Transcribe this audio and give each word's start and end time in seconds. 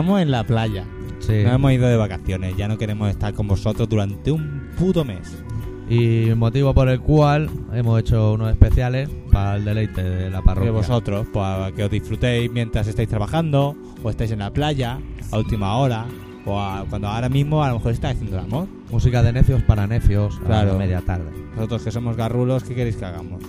estamos 0.00 0.20
en 0.22 0.30
la 0.30 0.44
playa. 0.44 0.84
Sí. 1.20 1.42
Nos 1.44 1.54
hemos 1.54 1.72
ido 1.72 1.88
de 1.88 1.96
vacaciones. 1.96 2.56
Ya 2.56 2.68
no 2.68 2.78
queremos 2.78 3.10
estar 3.10 3.34
con 3.34 3.48
vosotros 3.48 3.88
durante 3.88 4.30
un 4.30 4.68
puto 4.78 5.04
mes. 5.04 5.42
Y 5.90 6.26
motivo 6.36 6.72
por 6.74 6.88
el 6.88 7.00
cual 7.00 7.48
hemos 7.72 7.98
hecho 8.00 8.34
unos 8.34 8.50
especiales 8.50 9.08
para 9.32 9.56
el 9.56 9.64
deleite 9.64 10.02
de 10.02 10.30
la 10.30 10.42
parroquia. 10.42 10.70
vosotros, 10.70 11.26
pues 11.32 11.44
a 11.44 11.72
que 11.74 11.84
os 11.84 11.90
disfrutéis 11.90 12.50
mientras 12.52 12.86
estáis 12.86 13.08
trabajando, 13.08 13.74
o 14.02 14.10
estáis 14.10 14.30
en 14.30 14.38
la 14.40 14.52
playa, 14.52 14.98
a 15.32 15.38
última 15.38 15.76
hora, 15.78 16.04
o 16.44 16.60
a- 16.60 16.84
cuando 16.88 17.08
ahora 17.08 17.28
mismo 17.30 17.64
a 17.64 17.68
lo 17.68 17.74
mejor 17.76 17.92
estáis 17.92 18.16
haciendo 18.16 18.38
el 18.38 18.44
amor. 18.44 18.68
Música 18.90 19.22
de 19.22 19.32
necios 19.32 19.62
para 19.62 19.86
necios 19.86 20.38
Claro. 20.44 20.70
a 20.70 20.72
la 20.74 20.78
media 20.78 21.00
tarde. 21.00 21.30
Nosotros 21.56 21.82
que 21.82 21.90
somos 21.90 22.16
garrulos, 22.16 22.64
¿qué 22.64 22.74
queréis 22.74 22.96
que 22.96 23.04
hagamos? 23.06 23.42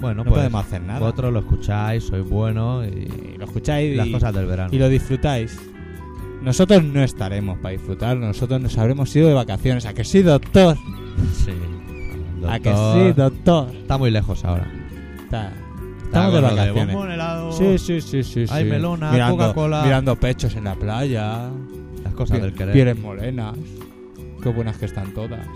Bueno, 0.00 0.24
No, 0.24 0.30
pues 0.30 0.36
podemos 0.40 0.64
hacer 0.64 0.82
nada. 0.82 1.00
vosotros 1.00 1.32
lo 1.32 1.40
escucháis, 1.40 2.04
sois 2.04 2.28
buenos 2.28 2.86
y, 2.86 3.34
Y 3.34 3.36
lo 3.38 3.44
escucháis 3.44 3.92
y 3.92 3.96
las 3.96 4.08
cosas 4.08 4.34
del 4.34 4.46
verano. 4.46 4.70
y 4.72 4.78
lo 4.78 4.88
disfrutáis. 4.88 5.58
Nosotros 6.42 6.82
no 6.84 7.02
estaremos 7.02 7.58
para 7.58 7.72
disfrutarlo, 7.72 8.26
nosotros 8.26 8.60
nos 8.60 8.76
habremos 8.78 9.14
ido 9.14 9.28
de 9.28 9.34
vacaciones. 9.34 9.86
¿A 9.86 9.94
que 9.94 10.04
sí, 10.04 10.22
doctor? 10.22 10.76
Sí. 11.44 11.52
¿A 12.48 12.58
que 12.58 12.70
Doctor, 12.70 12.94
sí, 13.06 13.12
doctor? 13.12 13.68
Está 13.74 13.98
muy 13.98 14.10
lejos 14.10 14.44
ahora. 14.44 14.66
Está- 15.22 15.52
Estamos 16.04 16.34
de 16.34 16.40
vacaciones. 16.42 16.94
bombón, 16.94 17.12
helado, 17.12 17.52
Sí, 17.52 17.78
sí, 17.78 18.00
sí, 18.00 18.22
sí. 18.24 18.44
Hay 18.50 18.64
sí. 18.64 18.70
melona, 18.70 19.30
Coca-Cola. 19.30 19.82
Mirando 19.84 20.16
pechos 20.16 20.54
en 20.56 20.64
la 20.64 20.74
playa. 20.74 21.48
Las 22.04 22.12
cosas 22.14 22.42
del 22.42 22.52
querer. 22.52 22.72
Pieles 22.74 22.98
morenas. 22.98 23.56
Qué 24.42 24.48
buenas 24.50 24.76
que 24.76 24.86
están 24.86 25.14
todas. 25.14 25.46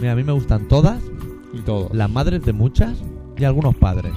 Mira, 0.00 0.12
a 0.12 0.16
mí 0.16 0.22
me 0.24 0.32
gustan 0.32 0.68
todas, 0.68 1.02
Y 1.52 1.58
todo. 1.58 1.90
las 1.92 2.08
madres 2.08 2.42
de 2.44 2.52
muchas 2.52 2.96
y 3.36 3.44
algunos 3.44 3.74
padres. 3.74 4.12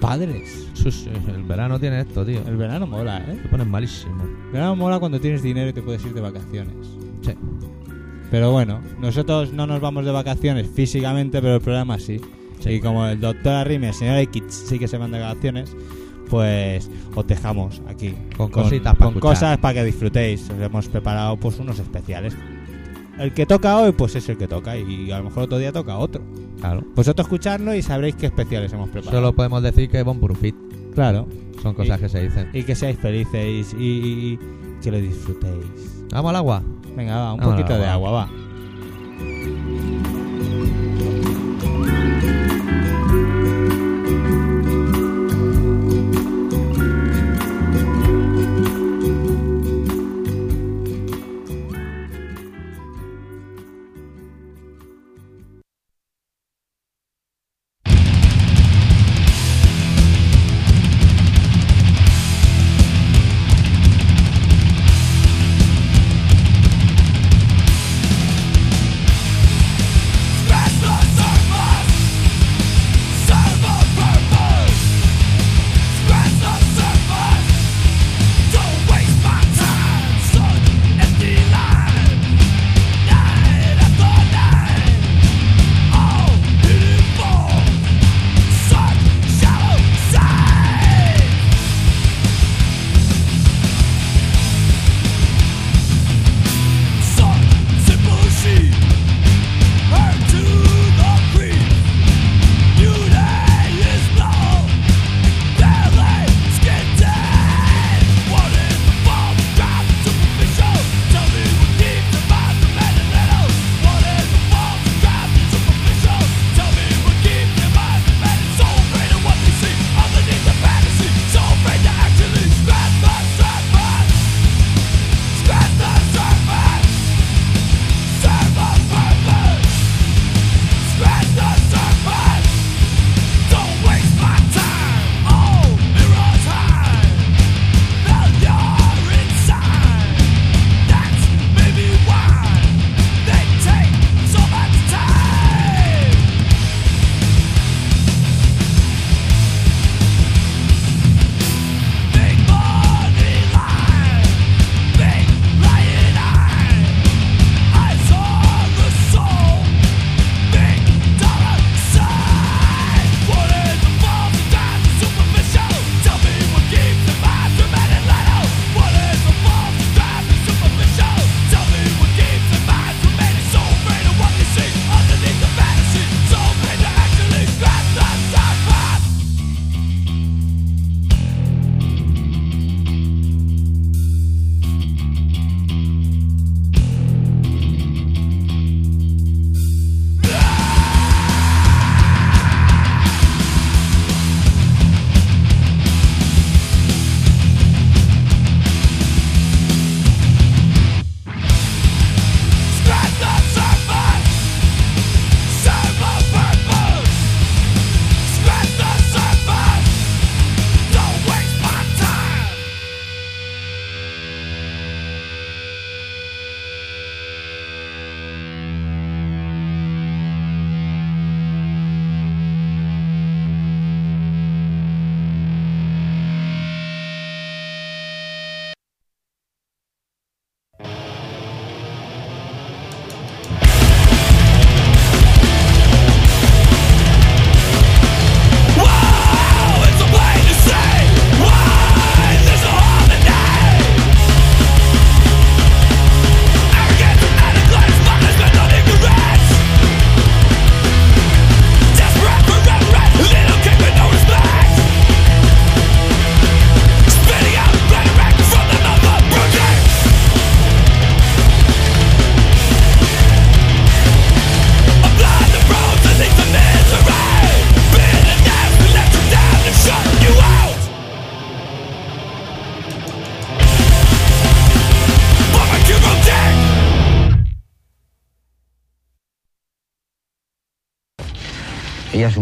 Padres. 0.00 0.67
Sí, 0.78 1.10
el 1.34 1.42
verano 1.42 1.78
tiene 1.78 2.00
esto, 2.00 2.24
tío. 2.24 2.40
El 2.46 2.56
verano 2.56 2.86
mola, 2.86 3.18
¿eh? 3.18 3.38
Se 3.42 3.48
ponen 3.48 3.70
malísimo. 3.70 4.22
El 4.22 4.52
verano 4.52 4.76
mola 4.76 4.98
cuando 4.98 5.20
tienes 5.20 5.42
dinero 5.42 5.70
y 5.70 5.72
te 5.72 5.82
puedes 5.82 6.04
ir 6.04 6.14
de 6.14 6.20
vacaciones. 6.20 6.74
Sí. 7.22 7.32
Pero 8.30 8.52
bueno, 8.52 8.80
nosotros 9.00 9.52
no 9.52 9.66
nos 9.66 9.80
vamos 9.80 10.04
de 10.04 10.12
vacaciones 10.12 10.68
físicamente, 10.68 11.40
pero 11.40 11.56
el 11.56 11.60
programa 11.60 11.98
sí. 11.98 12.20
Sí. 12.60 12.70
Y 12.70 12.80
como 12.80 13.06
el 13.06 13.20
doctor 13.20 13.54
Arrim 13.54 13.84
y 13.84 13.86
el 13.88 13.94
señor 13.94 14.18
X 14.18 14.42
sí 14.66 14.78
que 14.78 14.88
se 14.88 14.98
van 14.98 15.10
de 15.10 15.20
vacaciones, 15.20 15.74
pues 16.28 16.90
os 17.14 17.26
dejamos 17.26 17.82
aquí. 17.88 18.14
Con 18.36 18.50
cositas 18.50 18.94
pa' 18.94 19.06
con 19.06 19.14
escuchar. 19.14 19.34
cosas 19.34 19.58
para 19.58 19.74
que 19.74 19.84
disfrutéis. 19.84 20.48
Os 20.50 20.60
hemos 20.60 20.88
preparado 20.88 21.36
pues 21.36 21.58
unos 21.58 21.78
especiales. 21.78 22.36
El 23.18 23.32
que 23.32 23.46
toca 23.46 23.78
hoy, 23.78 23.92
pues 23.92 24.14
es 24.14 24.28
el 24.28 24.36
que 24.36 24.46
toca. 24.46 24.76
Y 24.76 25.10
a 25.10 25.18
lo 25.18 25.24
mejor 25.24 25.44
otro 25.44 25.58
día 25.58 25.72
toca 25.72 25.96
otro. 25.96 26.22
Claro. 26.60 26.82
Vosotros 26.94 27.26
escuchadlo 27.26 27.74
y 27.74 27.82
sabréis 27.82 28.16
qué 28.16 28.26
especiales 28.26 28.72
hemos 28.72 28.88
preparado. 28.88 29.16
Solo 29.18 29.32
podemos 29.34 29.62
decir 29.62 29.88
que 29.88 30.02
Bon 30.02 30.18
Burufit. 30.20 30.54
Claro. 30.94 31.26
Son 31.62 31.74
cosas 31.74 31.98
Y- 31.98 32.02
que 32.02 32.08
se 32.08 32.22
dicen. 32.22 32.50
Y 32.52 32.62
que 32.62 32.74
seáis 32.74 32.98
felices 32.98 33.74
y, 33.78 33.82
y- 33.84 34.32
y 34.34 34.38
que 34.82 34.90
lo 34.90 34.98
disfrutéis. 34.98 36.04
¿Vamos 36.12 36.30
al 36.30 36.36
agua? 36.36 36.62
Venga, 36.96 37.16
va, 37.16 37.32
un 37.34 37.40
Vamos 37.40 37.54
poquito 37.54 37.78
de 37.78 37.86
agua, 37.86 38.10
va. 38.10 38.30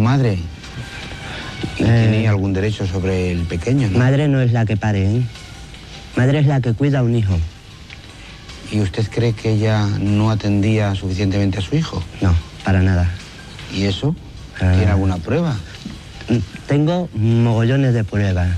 Madre. 0.07 0.39
Y 1.79 1.83
Eh. 1.83 2.09
tiene 2.11 2.29
algún 2.29 2.53
derecho 2.53 2.87
sobre 2.87 3.33
el 3.33 3.41
pequeño, 3.41 3.89
¿no? 3.91 3.99
Madre 3.99 4.29
no 4.29 4.41
es 4.41 4.53
la 4.53 4.65
que 4.65 4.77
pare, 4.77 5.03
¿eh? 5.17 5.23
Madre 6.17 6.39
es 6.39 6.47
la 6.47 6.61
que 6.61 6.73
cuida 6.75 7.01
a 7.01 7.03
un 7.03 7.15
hijo. 7.17 7.37
¿Y 8.71 8.81
usted 8.81 9.05
cree 9.11 9.33
que 9.33 9.51
ella 9.53 9.85
no 10.01 10.31
atendía 10.31 10.95
suficientemente 10.95 11.59
a 11.59 11.61
su 11.61 11.75
hijo? 11.77 12.03
No, 12.21 12.35
para 12.65 12.83
nada. 12.83 13.11
¿Y 13.75 13.85
eso? 13.85 14.15
Ah. 14.61 14.73
¿Tiene 14.77 14.93
alguna 14.93 15.17
prueba? 15.19 15.57
Mm, 16.29 16.39
Tengo 16.69 17.09
mogollones 17.15 17.93
de 17.95 18.03
pruebas. 18.05 18.49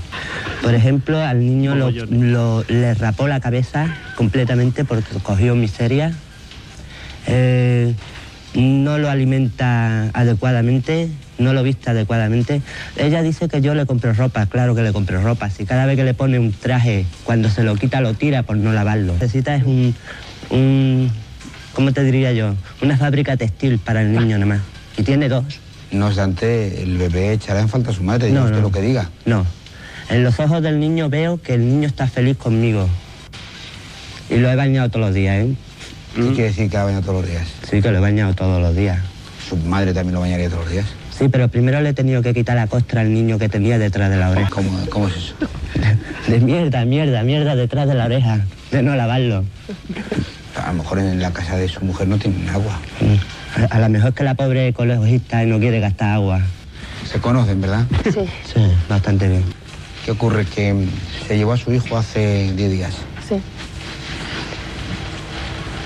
Por 0.63 0.73
ejemplo, 0.75 1.19
al 1.19 1.39
niño 1.39 1.73
lo, 1.75 1.89
lo- 1.91 2.63
le 2.67 2.93
rapó 2.93 3.27
la 3.27 3.39
cabeza 3.39 3.87
completamente 4.15 4.83
porque 4.85 5.17
cogió 5.23 5.55
miseria. 5.55 6.13
Eh, 7.27 7.93
no 8.55 8.97
lo 8.97 9.09
alimenta 9.09 10.09
adecuadamente, 10.13 11.09
no 11.39 11.53
lo 11.53 11.63
viste 11.63 11.89
adecuadamente. 11.89 12.61
Ella 12.97 13.21
dice 13.23 13.47
que 13.47 13.61
yo 13.61 13.73
le 13.73 13.85
compro 13.85 14.13
ropa, 14.13 14.45
claro 14.45 14.75
que 14.75 14.83
le 14.83 14.93
compro 14.93 15.21
ropa. 15.21 15.49
Si 15.49 15.65
cada 15.65 15.85
vez 15.85 15.95
que 15.95 16.03
le 16.03 16.13
pone 16.13 16.37
un 16.37 16.51
traje, 16.53 17.05
cuando 17.23 17.49
se 17.49 17.63
lo 17.63 17.75
quita 17.75 18.01
lo 18.01 18.13
tira 18.13 18.43
por 18.43 18.57
no 18.57 18.71
lavarlo. 18.73 19.13
Necesita 19.13 19.55
es 19.55 19.63
un, 19.63 19.95
un 20.51 21.11
¿cómo 21.73 21.91
te 21.93 22.03
diría 22.03 22.31
yo? 22.33 22.53
Una 22.81 22.97
fábrica 22.97 23.37
textil 23.37 23.79
para 23.79 24.01
el 24.01 24.11
niño 24.11 24.37
nada 24.37 24.45
más. 24.45 24.61
Y 24.97 25.03
tiene 25.03 25.29
dos. 25.29 25.45
No 25.91 26.07
obstante, 26.07 26.83
el 26.83 26.97
bebé 26.97 27.33
echará 27.33 27.61
en 27.61 27.69
falta 27.69 27.89
a 27.89 27.93
su 27.93 28.03
madre, 28.03 28.29
No, 28.29 28.43
usted 28.43 28.57
no. 28.57 28.61
lo 28.61 28.71
que 28.71 28.81
diga. 28.81 29.09
No. 29.25 29.45
En 30.09 30.23
los 30.23 30.39
ojos 30.39 30.61
del 30.61 30.79
niño 30.79 31.09
veo 31.09 31.41
que 31.41 31.53
el 31.55 31.67
niño 31.67 31.87
está 31.87 32.07
feliz 32.07 32.37
conmigo. 32.37 32.87
Y 34.29 34.37
lo 34.37 34.49
he 34.51 34.55
bañado 34.55 34.89
todos 34.89 35.07
los 35.07 35.15
días, 35.15 35.37
¿eh? 35.45 35.55
¿Qué 36.15 36.21
quiere 36.29 36.43
decir 36.45 36.69
que 36.69 36.77
ha 36.77 36.83
bañado 36.83 37.03
todos 37.03 37.21
los 37.21 37.29
días? 37.31 37.47
Sí, 37.69 37.81
que 37.81 37.91
lo 37.91 37.97
he 37.97 38.01
bañado 38.01 38.33
todos 38.33 38.61
los 38.61 38.75
días. 38.75 38.99
Su 39.47 39.55
madre 39.57 39.93
también 39.93 40.13
lo 40.15 40.19
bañaría 40.21 40.49
todos 40.49 40.63
los 40.65 40.71
días. 40.73 40.85
Sí, 41.19 41.27
pero 41.27 41.49
primero 41.49 41.81
le 41.81 41.89
he 41.89 41.93
tenido 41.93 42.21
que 42.21 42.33
quitar 42.33 42.55
la 42.55 42.67
costra 42.67 43.01
al 43.01 43.13
niño 43.13 43.37
que 43.37 43.49
tenía 43.49 43.77
detrás 43.77 44.09
de 44.09 44.15
la 44.15 44.29
oreja. 44.29 44.49
¿Cómo, 44.49 44.69
cómo 44.89 45.09
es 45.09 45.17
eso? 45.17 45.35
De 46.27 46.39
mierda, 46.39 46.85
mierda, 46.85 47.23
mierda 47.23 47.57
detrás 47.57 47.89
de 47.89 47.95
la 47.95 48.05
oreja. 48.05 48.39
De 48.71 48.81
no 48.81 48.95
lavarlo. 48.95 49.43
A 50.55 50.67
lo 50.67 50.77
mejor 50.77 50.99
en 50.99 51.21
la 51.21 51.33
casa 51.33 51.57
de 51.57 51.67
su 51.67 51.83
mujer 51.83 52.07
no 52.07 52.17
tienen 52.17 52.47
agua. 52.47 52.79
Mm. 53.01 53.61
A, 53.63 53.65
a 53.65 53.79
lo 53.79 53.89
mejor 53.89 54.09
es 54.09 54.15
que 54.15 54.23
la 54.23 54.35
pobre 54.35 54.69
ecologista 54.69 55.43
no 55.43 55.59
quiere 55.59 55.81
gastar 55.81 56.11
agua. 56.11 56.41
Se 57.11 57.19
conocen, 57.19 57.59
¿verdad? 57.59 57.85
Sí. 58.05 58.21
Sí, 58.53 58.61
bastante 58.87 59.27
bien. 59.27 59.43
¿Qué 60.05 60.11
ocurre? 60.11 60.45
Que 60.45 60.87
se 61.27 61.37
llevó 61.37 61.51
a 61.53 61.57
su 61.57 61.73
hijo 61.73 61.97
hace 61.97 62.53
10 62.53 62.71
días. 62.71 62.93
Sí. 63.27 63.41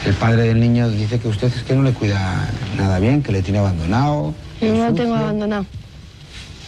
El 0.05 0.13
padre 0.13 0.43
del 0.43 0.59
niño 0.59 0.89
dice 0.89 1.17
que 1.17 1.27
usted 1.27 1.47
es 1.47 1.63
que 1.63 1.73
no 1.73 1.81
le 1.81 1.93
cuida 1.93 2.49
nada 2.77 2.99
bien, 2.99 3.23
que 3.23 3.31
le 3.31 3.41
tiene 3.41 3.59
abandonado. 3.59 4.35
No 4.61 4.89
lo 4.89 4.93
tengo 4.93 5.15
abandonado. 5.15 5.65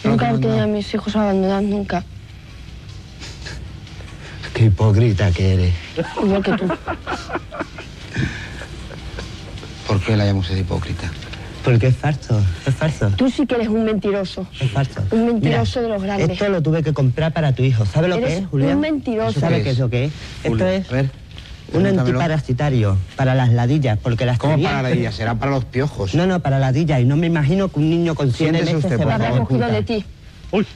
No 0.04 0.10
Nunca 0.10 0.30
lo 0.30 0.36
he 0.36 0.40
tenido 0.40 0.62
a 0.62 0.66
mis 0.66 0.92
hijos 0.94 1.16
abandonados, 1.16 1.64
nunca. 1.64 2.04
Qué 4.54 4.64
hipócrita 4.66 5.30
que 5.32 5.54
eres. 5.54 5.74
Igual 6.22 6.42
que 6.42 6.52
tú. 6.52 6.68
¿Por 9.86 10.00
qué 10.00 10.16
la 10.16 10.24
llama 10.26 10.40
usted 10.40 10.56
hipócrita? 10.56 11.10
Porque 11.64 11.88
es 11.88 11.96
falso, 11.96 12.40
es 12.64 12.74
falso. 12.74 13.08
Tú 13.16 13.28
sí 13.28 13.44
que 13.46 13.56
eres 13.56 13.68
un 13.68 13.84
mentiroso. 13.84 14.46
Es 14.60 14.70
falso. 14.70 15.02
Un 15.10 15.26
mentiroso 15.26 15.82
de 15.82 15.88
los 15.88 16.02
grandes. 16.02 16.30
Esto 16.30 16.48
lo 16.48 16.62
tuve 16.62 16.82
que 16.82 16.92
comprar 16.92 17.32
para 17.32 17.52
tu 17.54 17.62
hijo. 17.64 17.84
¿Sabe 17.86 18.06
lo 18.08 18.16
Eres 18.16 18.28
que 18.28 18.38
es, 18.38 18.46
Julián? 18.46 18.74
un 18.76 18.80
mentiroso. 18.80 19.40
¿Sabe 19.40 19.58
¿Qué 19.58 19.62
qué 19.64 19.70
es? 19.70 19.74
es 19.74 19.80
lo 19.80 19.90
que 19.90 20.04
es? 20.06 20.12
Julio, 20.44 20.66
Esto 20.66 20.68
es 20.68 20.90
a 20.90 20.94
ver, 20.94 21.10
un 21.72 21.86
antiparasitario 21.86 22.96
para 23.16 23.34
las 23.34 23.50
ladillas, 23.52 23.98
porque 24.02 24.24
las 24.26 24.38
¿Cómo 24.38 24.60
para 24.62 24.82
la 24.82 24.88
ladilla? 24.90 25.12
Será 25.12 25.34
para 25.34 25.50
los 25.52 25.64
piojos. 25.64 26.14
No, 26.14 26.26
no, 26.26 26.40
para 26.40 26.58
ladillas. 26.58 27.00
Y 27.00 27.04
no 27.04 27.16
me 27.16 27.26
imagino 27.26 27.68
que 27.68 27.78
un 27.80 27.90
niño 27.90 28.14
con 28.14 28.32
siete 28.32 28.58
Siéntese 28.58 28.74
meses 28.74 28.84
usted, 28.84 28.96
se 28.98 29.02
por 29.02 29.12
va 29.12 29.26
a 29.26 29.30
Lo 29.30 29.44
cogido 29.46 29.68
de 29.68 29.82
ti. 29.82 30.04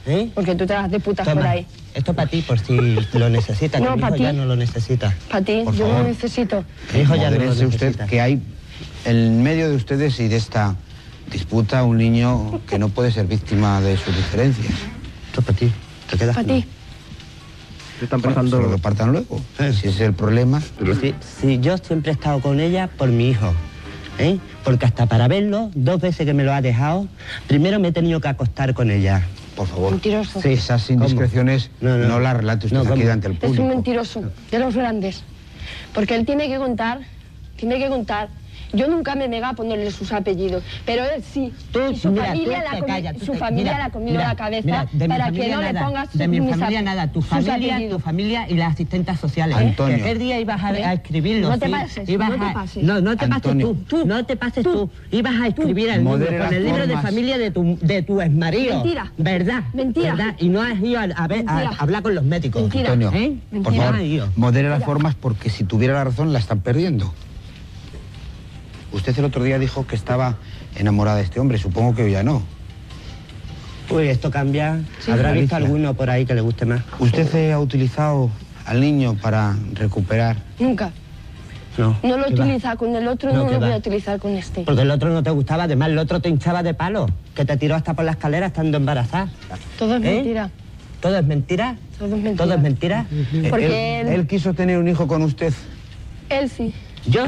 ¿Eh? 0.05 0.29
Porque 0.35 0.53
tú 0.55 0.65
te 0.67 0.73
das 0.73 0.91
de 0.91 0.99
putas 0.99 1.27
por 1.27 1.41
ahí. 1.47 1.65
esto 1.95 2.13
para 2.13 2.29
ti, 2.29 2.41
por 2.41 2.59
si 2.59 2.75
lo 3.13 3.29
necesitas. 3.29 3.81
No, 3.81 3.91
que 3.91 3.95
mi 3.95 4.01
pa' 4.01 4.07
hijo 4.09 4.17
ti. 4.17 4.23
ya 4.23 4.33
no 4.33 4.45
lo 4.45 4.55
necesita. 4.55 5.15
Para 5.29 5.45
ti, 5.45 5.63
yo 5.65 5.71
favor. 5.71 5.93
no 5.93 6.03
necesito. 6.03 6.65
Mi 6.93 6.99
hijo 7.01 7.15
ya 7.15 7.29
no 7.31 7.37
lo 7.37 7.43
Modérese 7.45 7.65
usted 7.65 7.85
necesita. 7.87 8.05
que 8.07 8.21
hay 8.21 8.41
en 9.05 9.41
medio 9.41 9.69
de 9.69 9.75
ustedes 9.75 10.19
y 10.19 10.27
de 10.27 10.35
esta 10.35 10.75
disputa 11.31 11.83
un 11.83 11.97
niño 11.97 12.59
que 12.67 12.77
no 12.77 12.89
puede 12.89 13.11
ser 13.11 13.25
víctima 13.27 13.79
de 13.81 13.95
sus 13.97 14.15
diferencias. 14.15 14.73
Esto 15.27 15.41
para 15.41 15.57
ti. 15.57 15.71
¿Te 16.09 16.17
quedas 16.17 16.35
Para 16.35 16.47
con- 16.47 16.57
Están 18.01 18.21
Se 18.21 18.49
lo 18.49 18.67
repartan 18.71 19.11
luego. 19.11 19.39
Si 19.57 19.63
ese 19.63 19.89
es 19.89 19.99
el 20.01 20.13
problema. 20.13 20.59
Sí, 20.99 21.13
sí, 21.41 21.59
yo 21.59 21.77
siempre 21.77 22.11
he 22.11 22.13
estado 22.15 22.39
con 22.41 22.59
ella 22.59 22.87
por 22.87 23.09
mi 23.09 23.29
hijo. 23.29 23.53
¿eh? 24.17 24.39
Porque 24.63 24.85
hasta 24.85 25.05
para 25.05 25.27
verlo, 25.27 25.69
dos 25.75 26.01
veces 26.01 26.25
que 26.25 26.33
me 26.33 26.43
lo 26.43 26.53
ha 26.53 26.61
dejado, 26.61 27.07
primero 27.47 27.79
me 27.79 27.89
he 27.89 27.91
tenido 27.91 28.19
que 28.19 28.27
acostar 28.27 28.73
con 28.73 28.89
ella. 28.91 29.23
Por 29.55 29.67
favor. 29.67 29.91
Mentiroso. 29.91 30.41
Sí. 30.41 30.49
Esas 30.53 30.89
indiscreciones 30.89 31.69
no, 31.81 31.97
No, 31.97 32.07
no. 32.07 32.19
las 32.19 32.37
relate 32.37 32.65
usted 32.67 32.75
No, 32.77 32.81
aquí 32.81 32.89
¿cómo? 32.91 33.01
delante 33.01 33.27
del 33.27 33.37
Es 33.37 33.43
público. 33.43 33.63
un 33.63 33.69
mentiroso 33.69 34.23
de 34.49 34.59
los 34.59 34.75
grandes. 34.75 35.23
Porque 35.93 36.15
él 36.15 36.25
tiene 36.25 36.47
que 36.47 36.57
contar, 36.57 37.01
tiene 37.55 37.77
que 37.77 37.87
contar. 37.89 38.29
Yo 38.73 38.87
nunca 38.87 39.15
me 39.15 39.27
negaba 39.27 39.51
a 39.51 39.55
ponerle 39.55 39.91
sus 39.91 40.11
apellidos, 40.13 40.63
pero 40.85 41.03
él 41.03 41.21
sí. 41.23 41.51
Tú, 41.71 41.79
y 41.91 41.95
su 41.97 42.11
mira, 42.11 42.27
familia, 42.27 42.63
tú 42.79 42.85
la, 42.87 43.13
tú 43.13 43.25
su 43.25 43.31
te- 43.33 43.37
familia 43.37 43.63
mira, 43.73 43.77
la 43.79 43.85
ha 43.85 43.89
comido 43.89 44.11
mira, 44.11 44.27
la 44.29 44.35
cabeza 44.35 44.65
mira, 44.65 44.87
de 44.91 45.07
mi 45.07 45.13
para 45.13 45.31
que 45.31 45.49
no 45.49 45.61
le 45.61 45.73
pongas 45.73 46.13
de 46.17 46.27
mi 46.27 46.39
familia 46.39 46.81
nada, 46.81 47.07
tu 47.11 47.21
sus 47.21 47.29
familia, 47.29 47.89
tu 47.89 47.99
familia 47.99 48.49
y 48.49 48.53
las 48.55 48.73
asistentes 48.73 49.19
sociales. 49.19 49.57
Antonio. 49.57 49.97
Que 49.97 50.01
aquel 50.03 50.19
día 50.19 50.39
ibas 50.39 50.63
a, 50.63 50.67
a 50.69 50.93
escribirlo. 50.93 51.49
No 51.49 51.59
te 51.59 51.65
sí, 51.65 51.71
pases, 51.71 52.09
ibas 52.09 52.29
no 52.29 52.35
te 52.37 52.45
a- 52.45 52.53
pases. 52.53 52.83
No, 52.83 53.01
no 53.01 53.17
te 53.17 53.25
Antonio. 53.25 53.71
pases 53.73 53.87
tú, 53.87 54.05
no 54.05 54.25
te 54.25 54.35
pases 54.37 54.63
tú. 54.63 54.89
Ibas 55.11 55.33
a 55.41 55.47
escribir 55.47 55.89
el 55.89 56.03
libro 56.03 56.25
con 56.27 56.53
el 56.53 56.63
libro 56.63 56.87
de 56.87 56.97
familia 56.97 57.37
de 57.37 57.51
tu, 57.51 57.77
de 57.81 58.03
tu 58.03 58.21
exmarido. 58.21 58.75
Mentira. 58.75 59.11
¿Verdad? 59.17 59.63
Mentira. 59.73 60.15
¿Verdad? 60.15 60.35
Y 60.39 60.49
no 60.49 60.61
has 60.61 60.79
ido 60.79 60.99
a, 60.99 61.03
a 61.03 61.27
ver, 61.27 61.43
a- 61.47 61.53
Mentira. 61.55 61.71
a 61.77 61.83
hablar 61.83 62.03
con 62.03 62.15
los 62.15 62.23
médicos. 62.23 62.61
Mentira. 62.61 62.93
Antonio, 62.93 63.11
¿Eh? 63.13 63.35
por 63.63 63.75
favor, 63.75 63.95
modere 64.37 64.69
las 64.69 64.83
formas 64.83 65.15
porque 65.15 65.49
si 65.49 65.63
tuviera 65.65 65.93
la 65.93 66.05
razón 66.05 66.31
la 66.31 66.39
están 66.39 66.61
perdiendo. 66.61 67.13
Usted 68.91 69.17
el 69.19 69.25
otro 69.25 69.43
día 69.43 69.57
dijo 69.59 69.87
que 69.87 69.95
estaba 69.95 70.35
enamorada 70.75 71.17
de 71.17 71.23
este 71.23 71.39
hombre, 71.39 71.57
supongo 71.57 71.95
que 71.95 72.03
hoy 72.03 72.11
ya 72.11 72.23
no. 72.23 72.41
Uy, 73.89 74.07
esto 74.07 74.31
cambia. 74.31 74.79
Sí. 74.99 75.11
Habrá 75.11 75.31
visto 75.33 75.55
alguno 75.55 75.93
por 75.93 76.09
ahí 76.09 76.25
que 76.25 76.33
le 76.33 76.41
guste 76.41 76.65
más. 76.65 76.81
¿Usted 76.99 77.33
eh, 77.35 77.51
ha 77.53 77.59
utilizado 77.59 78.29
al 78.65 78.79
niño 78.79 79.15
para 79.21 79.55
recuperar? 79.73 80.37
Nunca. 80.59 80.91
No. 81.77 81.97
No 82.03 82.17
lo 82.17 82.25
¿qué 82.25 82.35
va? 82.35 82.43
utiliza 82.45 82.75
con 82.75 82.95
el 82.95 83.07
otro, 83.07 83.33
No, 83.33 83.49
lo 83.49 83.59
voy 83.59 83.71
a 83.71 83.77
utilizar 83.77 84.19
con 84.19 84.31
este. 84.35 84.63
Porque 84.63 84.81
el 84.81 84.91
otro 84.91 85.09
no 85.09 85.23
te 85.23 85.29
gustaba, 85.31 85.63
además 85.63 85.89
el 85.89 85.97
otro 85.97 86.19
te 86.21 86.29
hinchaba 86.29 86.63
de 86.63 86.73
palo, 86.73 87.07
que 87.33 87.45
te 87.45 87.55
tiró 87.57 87.75
hasta 87.75 87.93
por 87.93 88.03
la 88.05 88.11
escalera 88.11 88.47
estando 88.47 88.77
embarazada. 88.77 89.29
Todo 89.79 89.95
es 89.97 90.03
¿Eh? 90.03 90.15
mentira. 90.15 90.49
¿Todo 90.99 91.17
es 91.17 91.25
mentira? 91.25 91.75
Todo 91.97 92.07
es 92.15 92.21
mentira. 92.21 92.35
¿Todo 92.45 92.53
es 92.53 92.61
mentira? 92.61 93.05
Porque 93.49 94.01
él, 94.01 94.07
él- 94.07 94.13
él 94.13 94.27
quiso 94.27 94.53
tener 94.53 94.77
un 94.77 94.87
hijo 94.87 95.07
con 95.07 95.21
usted. 95.23 95.53
Él 96.29 96.49
sí, 96.49 96.73
¿Yo? 97.07 97.25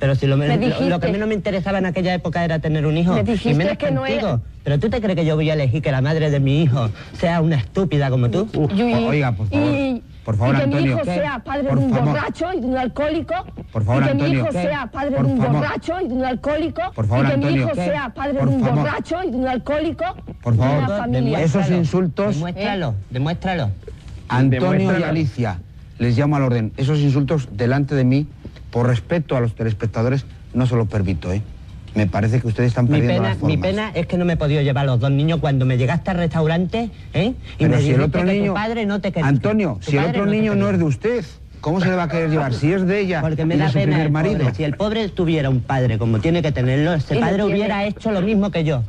Pero 0.00 0.14
si 0.14 0.26
lo, 0.26 0.36
Me 0.38 0.48
lo- 0.48 0.54
lo 0.54 0.60
dijiste. 0.60 0.98
que 1.00 1.12
menos 1.12 1.28
me 1.28 1.34
interesaba 1.34 1.78
en 1.78 1.84
aquella 1.86 2.14
época 2.14 2.42
era 2.42 2.58
tener 2.58 2.86
un 2.86 2.96
hijo. 2.96 3.12
Me 3.12 3.22
dijiste 3.22 3.50
y 3.50 3.54
menos 3.54 3.76
que 3.76 3.90
no 3.90 4.06
era- 4.06 4.40
Pero 4.64 4.78
tú 4.78 4.88
te 4.90 5.00
crees 5.00 5.14
que 5.16 5.24
yo 5.26 5.36
voy 5.36 5.50
a 5.50 5.54
elegir 5.54 5.82
que 5.82 5.92
la 5.92 6.00
madre 6.00 6.30
de 6.30 6.40
mi 6.40 6.62
hijo 6.62 6.88
sea 7.18 7.40
una 7.42 7.56
estúpida 7.56 8.08
como 8.10 8.30
tú? 8.30 8.48
Y- 8.74 8.92
o- 8.94 9.08
oiga, 9.08 9.32
por 9.32 9.46
favor. 9.48 9.68
Y, 9.74 10.02
Por 10.24 10.36
favor, 10.36 10.54
y 10.54 10.58
que 10.58 10.64
Antonio. 10.64 10.84
mi 10.86 10.92
hijo 10.92 11.02
¿Qué? 11.02 11.14
sea 11.14 11.38
padre 11.44 11.68
Por 11.68 11.78
de 11.78 11.84
un 11.84 11.90
favor. 11.92 12.08
borracho 12.08 12.46
y 12.56 12.60
de 12.60 12.66
un 12.66 12.76
alcohólico. 12.78 13.34
Por 13.72 13.84
favor, 13.84 14.02
y 14.02 14.06
que 14.06 14.12
Antonio. 14.12 14.32
mi 14.34 14.38
hijo 14.40 14.48
¿Qué? 14.48 14.62
sea 14.62 14.88
padre 14.88 15.10
Por 15.12 15.26
de 15.26 15.32
un 15.34 15.40
favor. 15.40 15.56
borracho 15.56 15.94
y 16.02 16.08
de 16.08 16.14
un 16.14 16.24
alcohólico. 16.24 16.82
Por 16.94 17.06
favor, 17.06 17.24
y 17.24 17.28
que 17.28 17.34
Antonio. 17.34 17.56
mi 17.56 17.62
hijo 17.62 17.70
¿Qué? 17.74 17.84
sea 17.84 18.08
padre 18.14 18.34
Por 18.38 18.48
de 18.48 18.54
un 18.54 18.60
favor. 18.62 18.76
borracho 18.78 19.16
y 19.26 19.30
de 19.30 19.36
un 19.36 19.46
alcohólico. 19.48 20.04
Por 20.42 20.52
de 20.54 20.58
favor. 20.58 21.38
Esos 21.40 21.70
insultos- 21.70 22.34
Demuéstralo, 22.36 22.94
demuéstralo. 23.10 23.70
Antonio 24.28 24.98
y 24.98 25.02
Alicia, 25.02 25.58
les 25.98 26.16
llamo 26.16 26.36
al 26.36 26.42
orden. 26.44 26.72
Esos 26.76 26.98
insultos 27.00 27.48
delante 27.52 27.94
de 27.94 28.04
mí, 28.04 28.26
por 28.70 28.86
respeto 28.86 29.36
a 29.36 29.40
los 29.40 29.54
telespectadores, 29.54 30.24
no 30.54 30.66
se 30.66 30.76
los 30.76 30.88
permito, 30.88 31.32
¿eh? 31.32 31.42
Me 31.94 32.06
parece 32.06 32.40
que 32.40 32.46
ustedes 32.46 32.68
están 32.68 32.84
Mi 32.84 32.90
perdiendo 32.92 33.14
pena, 33.16 33.28
las 33.30 33.38
formas. 33.38 33.56
mi 33.56 33.60
pena 33.62 33.90
es 33.94 34.06
que 34.06 34.16
no 34.16 34.24
me 34.24 34.34
he 34.34 34.36
podido 34.36 34.62
llevar 34.62 34.84
a 34.84 34.86
los 34.86 35.00
dos 35.00 35.10
niños 35.10 35.40
cuando 35.40 35.66
me 35.66 35.76
llegaste 35.76 36.10
al 36.12 36.18
restaurante, 36.18 36.90
¿eh? 37.14 37.34
Y 37.34 37.34
Pero 37.58 37.70
me 37.70 37.80
si 37.82 37.90
el 37.90 38.00
otro 38.02 38.24
que 38.24 38.32
niño... 38.32 38.52
tu 38.52 38.54
padre 38.54 38.86
no 38.86 39.00
te 39.00 39.10
quería. 39.10 39.26
Antonio, 39.28 39.78
Tu 39.84 39.90
si 39.90 39.96
el 39.96 40.04
otro 40.04 40.26
niño 40.26 40.54
no 40.54 40.70
es 40.70 40.78
de 40.78 40.84
usted, 40.84 41.24
¿cómo 41.60 41.80
se 41.80 41.88
le 41.88 41.96
va 41.96 42.04
a 42.04 42.08
querer 42.08 42.30
llevar? 42.30 42.54
Si 42.54 42.72
es 42.72 42.86
de 42.86 43.00
ella 43.00 43.20
Porque 43.22 43.44
me 43.44 43.56
y 43.56 43.58
de 43.58 43.64
da 43.64 43.68
su 43.70 43.74
pena 43.74 43.86
primer 43.86 44.06
el 44.06 44.12
marido. 44.12 44.38
pobre. 44.38 44.54
Si 44.54 44.62
el 44.62 44.76
pobre 44.76 45.08
tuviera 45.08 45.50
un 45.50 45.60
padre 45.62 45.98
como 45.98 46.20
tiene 46.20 46.42
que 46.42 46.52
tenerlo, 46.52 46.92
ese 46.94 47.16
lo 47.16 47.20
padre 47.22 47.42
hubiera 47.44 47.84
hecho 47.84 48.12
lo 48.12 48.20
mismo 48.22 48.52
que 48.52 48.62
yo. 48.62 48.84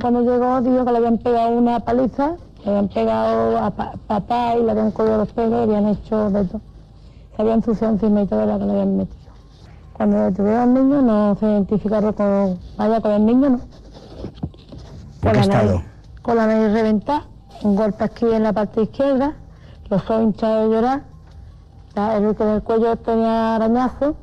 Cuando 0.00 0.20
llegó 0.22 0.60
dijo 0.60 0.84
que 0.84 0.92
le 0.92 0.98
habían 0.98 1.18
pegado 1.18 1.50
una 1.56 1.80
paliza, 1.80 2.36
le 2.64 2.70
habían 2.70 2.88
pegado 2.88 3.58
a 3.58 3.70
pa- 3.70 3.92
papá 4.06 4.56
y 4.56 4.62
le 4.62 4.70
habían 4.70 4.90
cogido 4.90 5.18
los 5.18 5.32
pelos, 5.32 5.50
le 5.50 5.62
habían 5.76 5.86
hecho 5.88 6.30
de 6.30 6.44
todo. 6.44 6.60
Se 7.34 7.42
habían 7.42 7.56
ensuciado 7.58 7.94
encima 7.94 8.22
y 8.22 8.26
todo 8.26 8.46
la 8.46 8.58
que 8.58 8.64
le 8.64 8.70
habían 8.72 8.96
metido. 8.96 9.16
Cuando 9.94 10.18
detuvieron 10.18 10.60
al 10.60 10.74
niño 10.74 11.02
no 11.02 11.36
se 11.36 11.46
identificaron 11.46 12.12
con, 12.12 12.58
vaya 12.76 13.00
con 13.00 13.10
el 13.12 13.24
niño, 13.26 13.48
¿no? 13.50 13.56
¿En 13.56 13.60
qué 15.22 15.32
la 15.32 15.46
nariz, 15.46 15.70
con 16.22 16.36
la 16.36 16.46
nariz 16.46 16.72
reventada, 16.72 17.22
un 17.62 17.76
golpe 17.76 18.04
aquí 18.04 18.26
en 18.30 18.42
la 18.42 18.52
parte 18.52 18.82
izquierda, 18.82 19.34
los 19.88 20.02
ojos 20.02 20.22
hinchados 20.22 20.68
de 20.68 20.74
llorar, 20.76 21.02
el, 21.96 22.24
el 22.48 22.62
cuello 22.62 22.96
tenía 22.96 23.56
arañazo 23.56 24.14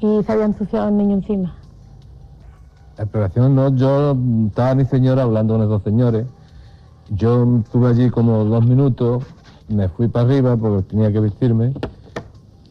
y 0.00 0.22
se 0.22 0.32
había 0.32 0.44
ensuciado 0.46 0.88
el 0.88 0.96
niño 0.98 1.14
encima. 1.16 1.54
La 3.00 3.04
exploración 3.04 3.54
no, 3.54 3.74
yo 3.74 4.14
estaba 4.48 4.74
mi 4.74 4.84
señora 4.84 5.22
hablando 5.22 5.54
con 5.54 5.62
esos 5.62 5.82
señores. 5.82 6.26
Yo 7.08 7.60
estuve 7.64 7.88
allí 7.88 8.10
como 8.10 8.44
dos 8.44 8.62
minutos, 8.66 9.24
me 9.68 9.88
fui 9.88 10.08
para 10.08 10.26
arriba 10.26 10.54
porque 10.58 10.82
tenía 10.82 11.10
que 11.10 11.20
vestirme 11.20 11.72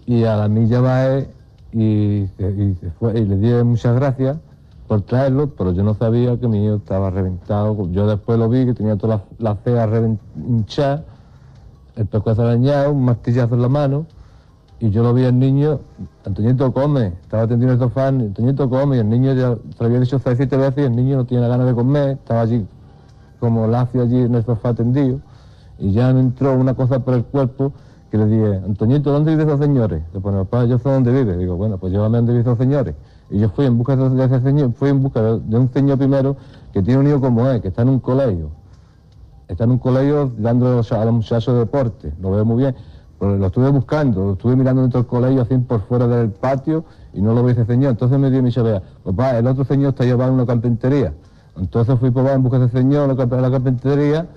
y 0.05 0.25
a 0.25 0.35
la 0.37 0.47
milla 0.47 0.81
bajé 0.81 1.29
y, 1.71 2.27
se- 2.37 2.51
y 2.51 2.77
fue, 2.99 3.19
y 3.19 3.25
le 3.25 3.37
di 3.37 3.63
muchas 3.63 3.95
gracias 3.95 4.37
por 4.87 5.01
traerlo, 5.01 5.49
pero 5.57 5.71
yo 5.73 5.81
no 5.81 5.95
sabía 5.95 6.37
que 6.39 6.47
mi 6.47 6.63
hijo 6.63 6.75
estaba 6.75 7.09
reventado. 7.09 7.89
Yo 7.91 8.05
después 8.05 8.37
lo 8.37 8.49
vi 8.49 8.67
que 8.67 8.75
tenía 8.75 8.97
todas 8.97 9.21
las 9.39 9.55
las 9.57 9.63
cejas 9.63 9.89
hinchadas, 10.47 11.01
el 11.95 12.05
pescuezo 12.05 12.43
arañado, 12.43 12.91
un 12.91 13.03
martillazo 13.03 13.55
en 13.55 13.63
la 13.63 13.69
mano. 13.69 14.05
Y 14.81 14.91
yo 14.91 15.03
lo 15.03 15.13
vi 15.13 15.25
al 15.25 15.37
niño, 15.37 15.79
Antoñito 16.25 16.71
come, 16.71 17.07
estaba 17.21 17.45
tendido 17.47 17.71
en 17.71 17.77
el 17.77 17.79
sofá, 17.79 18.07
Antoñito 18.07 18.69
come, 18.69 18.95
y 18.95 18.99
el 18.99 19.09
niño 19.09 19.33
ya 19.33 19.55
se 19.55 19.79
lo 19.79 19.85
había 19.85 19.99
dicho 19.99 20.19
seis, 20.19 20.37
siete 20.37 20.55
veces 20.55 20.77
y 20.77 20.87
el 20.87 20.95
niño 20.95 21.17
no 21.17 21.25
tiene 21.25 21.47
ganas 21.47 21.67
de 21.67 21.73
comer, 21.73 22.11
estaba 22.11 22.41
allí 22.41 22.65
como 23.39 23.67
lacio 23.67 24.03
allí 24.03 24.21
en 24.21 24.35
el 24.35 24.45
sofá 24.45 24.73
tendido, 24.73 25.19
y 25.79 25.91
ya 25.91 26.13
me 26.13 26.21
entró 26.21 26.53
una 26.55 26.73
cosa 26.75 26.99
por 26.99 27.13
el 27.13 27.25
cuerpo 27.25 27.73
que 28.09 28.17
le 28.17 28.25
dije, 28.25 28.55
Antoñito, 28.65 29.11
¿dónde 29.11 29.31
viven 29.31 29.47
esos 29.47 29.59
señores? 29.59 30.01
Le 30.13 30.19
pone, 30.21 30.37
papá, 30.39 30.65
yo 30.65 30.79
sé 30.79 30.89
dónde 30.89 31.11
vive. 31.11 31.37
Digo, 31.37 31.55
bueno, 31.57 31.77
pues 31.77 31.93
llévame 31.93 32.17
donde 32.17 32.31
viven 32.31 32.47
esos 32.47 32.57
señores. 32.57 32.95
Y 33.29 33.37
yo 33.37 33.49
fui 33.49 33.65
en 33.65 33.77
busca 33.77 33.95
de 33.95 34.09
de 34.09 34.25
ese 34.25 34.41
señor, 34.41 34.73
fui 34.73 34.89
en 34.89 35.03
busca 35.03 35.21
de, 35.21 35.39
de 35.41 35.57
un 35.57 35.71
señor 35.71 35.99
primero 35.99 36.35
que 36.73 36.81
tiene 36.81 37.01
un 37.01 37.07
hijo 37.07 37.21
como 37.21 37.47
él, 37.47 37.61
que 37.61 37.67
está 37.67 37.83
en 37.83 37.89
un 37.89 37.99
colegio 37.99 38.49
está 39.49 39.63
en 39.63 39.71
un 39.71 39.79
colegio 39.79 40.31
dando 40.37 40.79
a 40.79 41.05
los 41.05 41.13
muchachos 41.13 41.57
deporte, 41.57 42.13
lo 42.21 42.31
veo 42.31 42.45
muy 42.45 42.57
bien. 42.57 42.75
Lo 43.19 43.47
estuve 43.47 43.69
buscando, 43.69 44.25
lo 44.25 44.33
estuve 44.33 44.55
mirando 44.55 44.81
dentro 44.81 45.01
del 45.01 45.07
colegio, 45.09 45.41
así 45.41 45.57
por 45.57 45.81
fuera 45.81 46.07
del 46.07 46.29
patio, 46.29 46.85
y 47.13 47.21
no 47.21 47.33
lo 47.33 47.43
vi 47.43 47.51
ese 47.51 47.65
señor. 47.65 47.91
Entonces 47.91 48.17
me 48.17 48.31
dio 48.31 48.41
mi 48.41 48.51
chavea, 48.51 48.81
papá, 49.03 49.37
el 49.37 49.45
otro 49.45 49.65
señor 49.65 49.89
está 49.89 50.05
llevando 50.05 50.35
una 50.35 50.45
carpintería. 50.45 51.13
Entonces 51.57 51.99
fui 51.99 52.11
papá 52.11 52.33
en 52.33 52.43
busca 52.43 52.59
de 52.59 52.67
ese 52.67 52.77
señor 52.77 53.13
la 53.13 53.41
la 53.41 53.51
carpintería, 53.51 54.27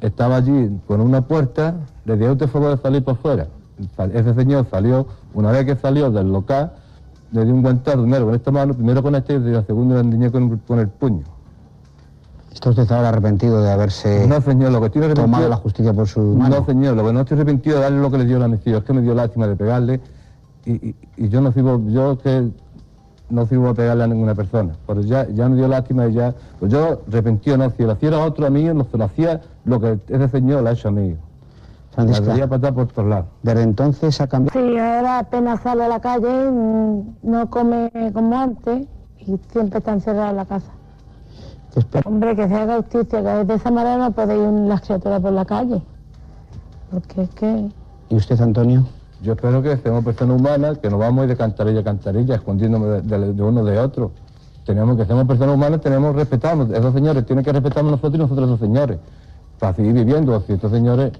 estaba 0.00 0.36
allí 0.36 0.80
con 0.86 1.02
una 1.02 1.20
puerta, 1.22 1.74
le 2.06 2.16
dije, 2.16 2.30
usted 2.30 2.48
favor 2.48 2.76
de 2.76 2.82
salir 2.82 3.04
por 3.04 3.16
fuera. 3.16 3.48
Ese 4.14 4.34
señor 4.34 4.66
salió, 4.70 5.06
una 5.34 5.50
vez 5.52 5.66
que 5.66 5.76
salió 5.76 6.10
del 6.10 6.32
local, 6.32 6.72
le 7.32 7.44
di 7.44 7.50
un 7.50 7.60
guantazo 7.60 8.00
primero 8.00 8.24
con 8.24 8.34
esta 8.34 8.50
mano, 8.50 8.72
primero 8.72 9.02
con 9.02 9.14
esta 9.14 9.34
y 9.34 9.40
la 9.40 9.62
segunda 9.64 9.96
le 9.96 10.00
endiñé 10.00 10.30
con, 10.30 10.56
con 10.58 10.78
el 10.78 10.88
puño. 10.88 11.35
¿Está 12.56 12.70
usted 12.70 12.90
ahora 12.90 13.10
arrepentido 13.10 13.60
de 13.62 13.70
haberse 13.70 14.26
No, 14.26 14.40
señor, 14.40 14.72
lo 14.72 14.80
que 14.80 14.86
estoy 14.86 15.02
arrepentido... 15.02 15.26
tomado 15.26 15.48
la 15.50 15.56
justicia 15.56 15.92
por 15.92 16.08
su 16.08 16.20
mano? 16.20 16.60
No, 16.60 16.64
señor, 16.64 16.96
lo 16.96 17.04
que 17.04 17.12
no 17.12 17.20
estoy 17.20 17.36
arrepentido 17.36 17.76
de 17.76 17.82
darle 17.82 17.98
lo 18.00 18.10
que 18.10 18.16
le 18.16 18.24
dio 18.24 18.42
a 18.42 18.48
mis 18.48 18.66
hijos, 18.66 18.78
es 18.80 18.84
que 18.86 18.92
me 18.94 19.02
dio 19.02 19.14
lástima 19.14 19.46
de 19.46 19.56
pegarle 19.56 20.00
y, 20.64 20.72
y- 20.88 20.96
y 21.18 21.28
yo 21.28 21.42
no 21.42 21.52
sirvo, 21.52 21.82
yo 21.88 22.16
que 22.16 22.48
no 23.28 23.44
sirvo 23.46 23.68
a 23.68 23.74
pegarle 23.74 24.04
a 24.04 24.06
ninguna 24.06 24.34
persona, 24.34 24.72
pero 24.86 25.02
ya, 25.02 25.28
ya 25.28 25.50
me 25.50 25.56
dio 25.56 25.68
lástima 25.68 26.06
y 26.06 26.14
ya, 26.14 26.34
pues 26.58 26.72
yo 26.72 27.02
arrepentido 27.08 27.58
no, 27.58 27.68
si 27.68 27.82
lo 27.82 27.92
hiciera 27.92 28.24
otro 28.24 28.46
a 28.46 28.50
mí, 28.50 28.64
no 28.64 28.84
se 28.90 28.96
lo 28.96 29.04
hacía 29.04 29.42
lo 29.66 29.78
que 29.78 29.98
ese 30.08 30.28
señor 30.30 30.62
le 30.62 30.70
ha 30.70 30.72
hecho 30.72 30.88
a 30.88 30.92
mí. 30.92 31.10
La 31.10 32.04
Francisca, 32.04 32.46
patada 32.48 32.72
por 32.72 32.86
todos 32.88 33.08
lados. 33.08 33.26
desde 33.42 33.62
entonces 33.64 34.18
ha 34.22 34.26
cambiado. 34.26 34.58
Sí, 34.58 34.78
ahora 34.78 35.18
apenas 35.18 35.60
sale 35.60 35.84
a 35.84 35.88
la 35.88 36.00
calle, 36.00 36.50
mm, 36.50 37.00
no 37.22 37.50
come 37.50 37.90
como 38.14 38.38
antes 38.38 38.86
y 39.18 39.38
siempre 39.52 39.78
está 39.78 39.92
encerrado 39.92 40.30
en 40.30 40.36
la 40.36 40.46
casa. 40.46 40.72
Hombre, 42.04 42.34
que 42.36 42.48
se 42.48 42.54
haga 42.54 42.76
justicia, 42.78 43.22
que 43.22 43.44
de 43.44 43.54
esa 43.54 43.70
manera 43.70 43.98
no 43.98 44.12
puede 44.12 44.36
ir 44.36 44.50
las 44.68 44.80
criaturas 44.80 45.20
por 45.20 45.32
la 45.32 45.44
calle. 45.44 45.82
Porque 46.90 47.22
es 47.22 47.30
que... 47.30 47.68
¿Y 48.08 48.16
usted, 48.16 48.40
Antonio? 48.40 48.86
Yo 49.22 49.32
espero 49.32 49.62
que 49.62 49.76
seamos 49.78 50.04
personas 50.04 50.38
humanas, 50.40 50.78
que 50.78 50.88
no 50.90 50.98
vamos 50.98 51.20
a 51.20 51.24
ir 51.24 51.30
de 51.30 51.36
cantarilla 51.36 51.80
a 51.80 51.84
cantarilla, 51.84 52.34
escondiéndome 52.36 52.86
de, 52.86 53.02
de- 53.02 53.32
de 53.32 53.42
uno 53.42 53.64
de 53.64 53.78
otro. 53.78 54.12
Tenemos 54.64 54.96
que 54.96 55.04
ser 55.04 55.26
personas 55.26 55.54
humanas, 55.54 55.80
tenemos 55.80 56.12
que 56.12 56.18
respetarnos. 56.20 56.70
Esos 56.70 56.92
señores 56.94 57.24
tienen 57.26 57.44
que 57.44 57.52
respetarnos 57.52 57.92
nosotros 57.92 58.14
y 58.14 58.18
nosotros 58.18 58.48
esos 58.48 58.60
señores. 58.60 58.98
Para 59.58 59.74
seguir 59.74 59.92
viviendo. 59.92 60.40
Si 60.46 60.52
estos 60.54 60.70
señores, 60.70 61.12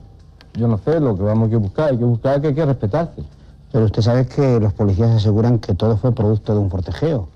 yo 0.55 0.69
no 0.69 0.79
sé 0.79 1.01
lo 1.01 1.17
que 1.17 1.23
vamos 1.23 1.53
a 1.53 1.57
buscar, 1.57 1.91
hay 1.91 1.99
que 1.99 2.05
buscar 2.05 2.41
que 2.41 2.49
hay 2.49 2.55
que 2.55 2.67
respetarse. 2.67 3.23
Pero 3.73 3.85
usted 3.87 4.03
sabe 4.03 4.27
que 4.27 4.61
los 4.61 4.73
policías 4.73 5.11
aseguran 5.11 5.59
que 5.59 5.75
todo 5.75 5.97
fue 5.97 6.13
producto 6.13 6.55
de 6.55 6.61
un 6.61 6.71
forcejeo. 6.71 7.29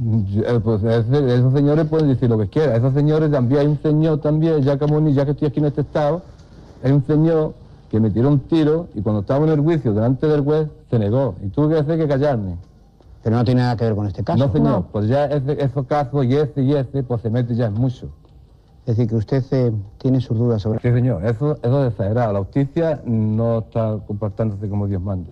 Eh, 0.00 0.60
Pues 0.62 0.82
ese- 0.84 1.34
esos 1.34 1.52
señores 1.52 1.86
pueden 1.88 2.08
decir 2.08 2.28
lo 2.30 2.38
que 2.38 2.46
quieran. 2.48 2.76
Esos 2.76 2.94
señores 2.94 3.30
también, 3.30 3.60
hay 3.62 3.66
un 3.66 3.82
señor 3.82 4.20
también, 4.20 4.62
ya 4.62 4.78
como 4.78 5.00
ni 5.00 5.12
ya 5.12 5.24
que 5.24 5.32
estoy 5.32 5.48
aquí 5.48 5.58
en 5.60 5.66
este 5.66 5.80
estado, 5.80 6.22
hay 6.84 6.92
un 6.92 7.04
señor 7.04 7.54
que 7.90 7.98
me 7.98 8.10
tiró 8.10 8.28
un 8.28 8.40
tiro 8.40 8.88
y 8.94 9.00
cuando 9.02 9.22
estaba 9.22 9.44
en 9.46 9.52
el 9.52 9.60
juicio 9.60 9.92
delante 9.94 10.26
del 10.28 10.42
juez 10.42 10.68
se 10.90 10.98
negó 10.98 11.34
y 11.44 11.48
tuve 11.48 11.74
que 11.74 11.80
hacer 11.80 11.98
que 11.98 12.06
callarme. 12.06 12.56
Pero 13.24 13.36
no 13.36 13.44
tiene 13.44 13.62
nada 13.62 13.76
que 13.76 13.84
ver 13.84 13.94
con 13.96 14.06
este 14.06 14.22
caso. 14.22 14.46
No, 14.46 14.52
señor, 14.52 14.84
pues 14.92 15.08
ya 15.08 15.24
ese, 15.26 15.60
esos 15.62 15.86
casos 15.86 16.24
y 16.24 16.34
ese 16.36 16.62
y 16.62 16.74
ese, 16.74 17.02
pues 17.02 17.20
se 17.22 17.30
mete 17.30 17.54
ya 17.56 17.66
en 17.66 17.74
mucho. 17.74 18.08
Es 18.86 18.96
decir, 18.96 19.08
que 19.08 19.16
usted 19.16 19.44
eh, 19.50 19.72
tiene 19.98 20.20
sus 20.20 20.38
dudas 20.38 20.62
sobre... 20.62 20.78
Sí, 20.80 20.90
señor, 20.90 21.24
eso, 21.26 21.58
eso 21.62 21.84
es 21.84 21.90
exagerado. 21.90 22.32
La 22.32 22.38
justicia 22.38 23.02
no 23.04 23.58
está 23.58 23.98
comportándose 24.06 24.68
como 24.68 24.86
Dios 24.86 25.02
manda. 25.02 25.30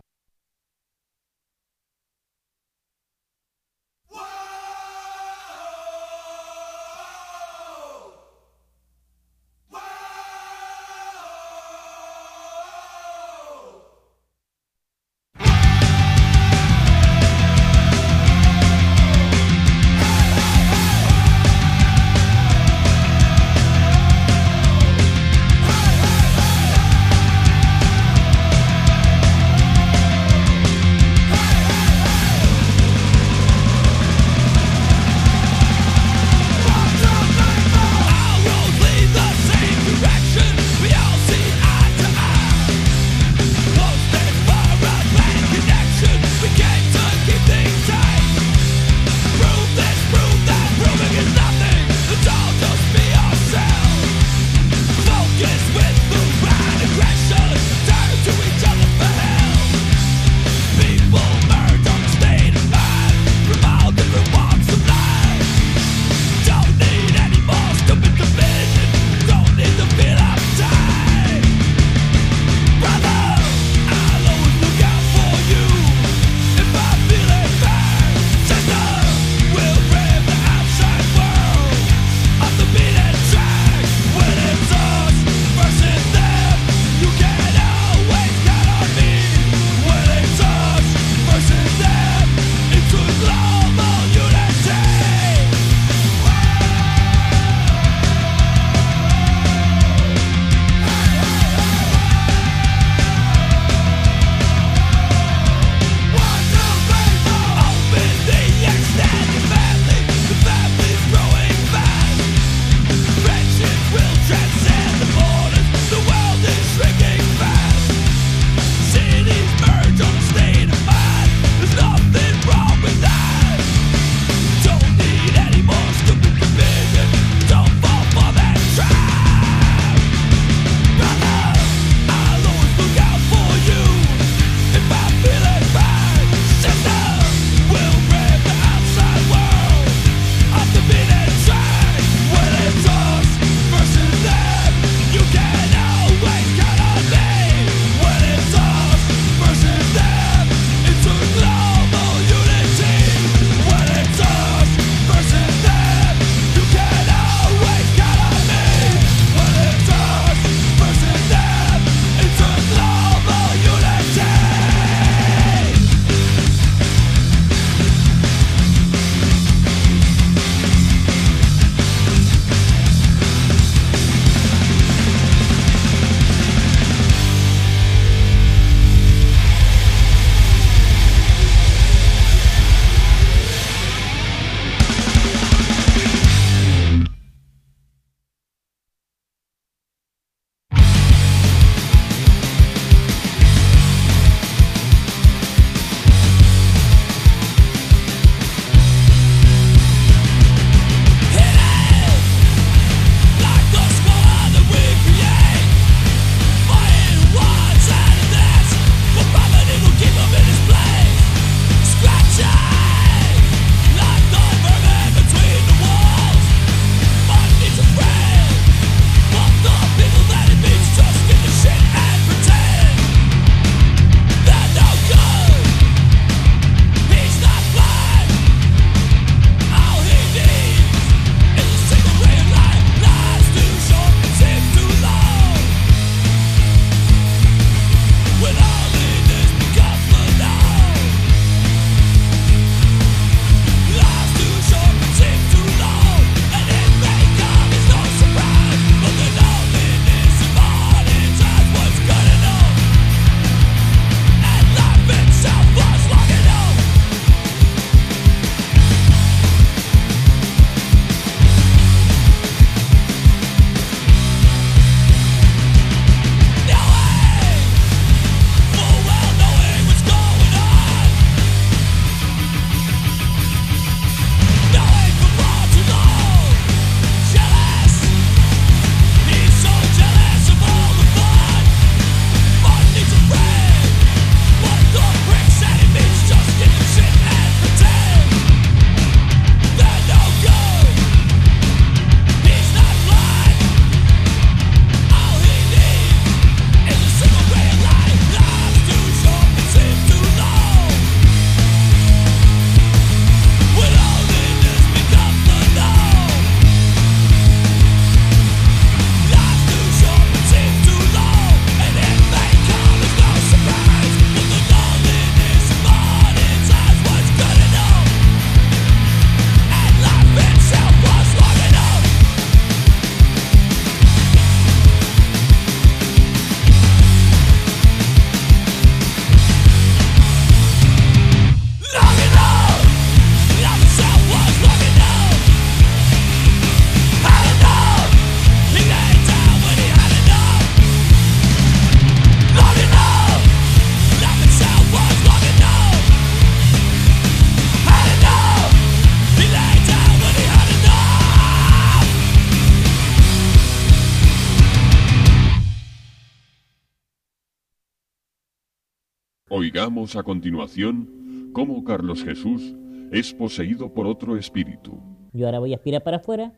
A 360.15 360.23
continuación 360.23 361.51
cómo 361.53 361.83
Carlos 361.83 362.23
Jesús 362.23 362.77
es 363.11 363.35
poseído 363.35 363.93
por 363.93 364.07
otro 364.07 364.37
espíritu. 364.37 365.01
Yo 365.33 365.47
ahora 365.47 365.59
voy 365.59 365.73
a 365.73 365.77
aspirar 365.77 366.05
para 366.05 366.19
afuera 366.19 366.53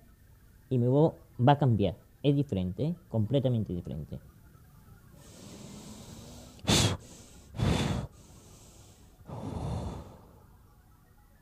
y 0.69 0.77
mi 0.77 0.87
voz 0.87 1.15
va 1.41 1.53
a 1.53 1.59
cambiar. 1.59 1.95
Es 2.23 2.37
diferente, 2.37 2.85
¿eh? 2.85 2.95
completamente 3.09 3.73
diferente. 3.73 4.19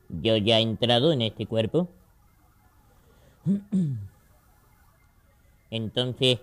Yo 0.07 0.37
ya 0.37 0.59
he 0.59 0.61
entrado 0.61 1.11
en 1.11 1.21
este 1.23 1.45
cuerpo. 1.45 1.89
Entonces, 5.69 6.39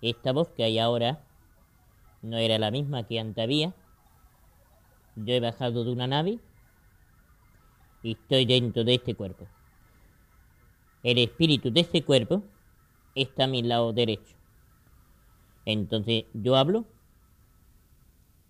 esta 0.00 0.32
voz 0.32 0.48
que 0.48 0.64
hay 0.64 0.78
ahora 0.78 1.20
no 2.22 2.38
era 2.38 2.58
la 2.58 2.70
misma 2.70 3.06
que 3.06 3.20
antes 3.20 3.44
había. 3.44 3.74
Yo 5.16 5.34
he 5.34 5.40
bajado 5.40 5.84
de 5.84 5.92
una 5.92 6.06
nave 6.06 6.38
y 8.02 8.12
estoy 8.12 8.44
dentro 8.44 8.84
de 8.84 8.94
este 8.94 9.14
cuerpo. 9.14 9.46
El 11.02 11.18
espíritu 11.18 11.70
de 11.70 11.80
este 11.80 12.04
cuerpo 12.04 12.42
está 13.14 13.44
a 13.44 13.48
mi 13.48 13.62
lado 13.62 13.92
derecho. 13.92 14.36
Entonces 15.64 16.24
yo 16.34 16.56
hablo, 16.56 16.84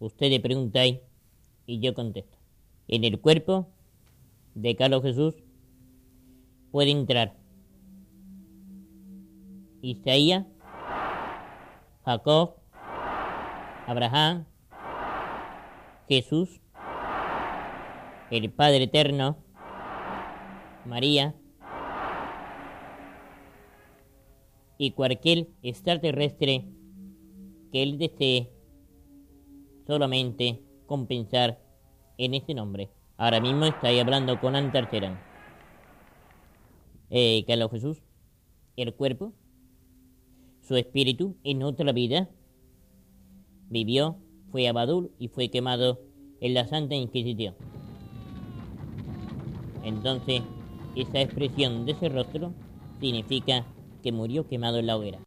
ustedes 0.01 0.41
preguntáis 0.41 0.99
y 1.67 1.81
yo 1.81 1.95
contesto. 1.95 2.37
En 2.89 3.05
el 3.05 3.21
cuerpo 3.21 3.69
de 4.55 4.77
Carlos 4.77 5.03
Jesús 5.03 5.35
puede 6.71 6.91
entrar 6.91 7.37
Isaías, 9.83 10.45
Jacob, 12.05 12.57
Abraham, 13.87 14.45
Jesús, 16.09 16.61
el 18.31 18.51
Padre 18.53 18.85
Eterno, 18.85 19.39
María 20.85 21.35
y 24.79 24.93
cualquier 24.93 25.49
extraterrestre 25.63 26.65
que 27.73 27.83
él 27.83 27.99
desee 27.99 28.53
solamente 29.87 30.63
compensar 30.87 31.61
en 32.19 32.35
este 32.35 32.55
nombre. 32.55 32.91
Ahora 33.17 33.41
mismo 33.41 33.65
estáis 33.65 34.01
hablando 34.01 34.41
con 34.41 34.57
Antarterán. 34.57 35.19
Eh, 37.11 37.45
Carlos 37.47 37.71
Jesús, 37.71 38.03
el 38.77 38.95
cuerpo, 38.95 39.33
su 40.63 40.77
espíritu 40.77 41.37
en 41.45 41.63
otra 41.63 41.93
vida, 41.93 42.29
vivió, 43.69 44.19
fue 44.57 44.69
abadul 44.69 45.11
y 45.19 45.29
fue 45.29 45.51
quemado 45.51 46.01
en 46.41 46.55
la 46.55 46.67
Santa 46.67 46.95
Inquisición. 46.95 47.55
Entonces, 49.85 50.41
esa 50.95 51.21
expresión 51.21 51.85
de 51.85 51.93
ese 51.93 52.09
rostro 52.09 52.55
significa 52.99 53.67
que 54.03 54.13
murió 54.13 54.49
quemado 54.49 54.79
en 54.79 54.87
la 54.87 54.97
hoguera. 54.97 55.26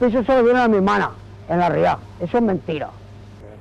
El 0.00 0.06
piso 0.06 0.24
se 0.24 0.42
lo 0.42 0.56
a 0.56 0.68
mi 0.68 0.76
hermana, 0.76 1.10
en 1.48 1.58
la 1.58 1.68
realidad. 1.68 1.98
Eso 2.20 2.38
es 2.38 2.42
mentira. 2.42 2.88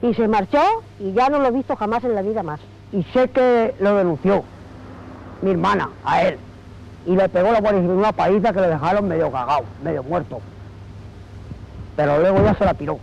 Y 0.01 0.13
se 0.13 0.25
marchó 0.27 0.61
y 0.97 1.11
ya 1.11 1.27
no 1.27 1.39
lo 1.39 1.47
he 1.47 1.51
visto 1.51 1.75
jamás 1.75 2.01
en 2.05 2.15
la 2.15 2.21
vida 2.21 2.43
más. 2.43 2.61
Y 2.93 3.03
sé 3.11 3.29
que 3.29 3.75
lo 3.79 3.95
denunció 3.95 4.43
mi 5.41 5.51
hermana 5.51 5.89
a 6.05 6.21
él. 6.23 6.37
Y 7.05 7.15
le 7.15 7.27
pegó 7.27 7.51
la 7.51 7.59
Civil 7.59 7.89
una 7.89 8.13
paliza 8.13 8.53
que 8.53 8.61
le 8.61 8.67
dejaron 8.69 9.07
medio 9.07 9.29
cagado, 9.29 9.65
medio 9.83 10.01
muerto. 10.03 10.39
Pero 11.97 12.19
luego 12.19 12.41
ya 12.41 12.55
se 12.55 12.63
la 12.63 12.73
tiró. 12.73 12.99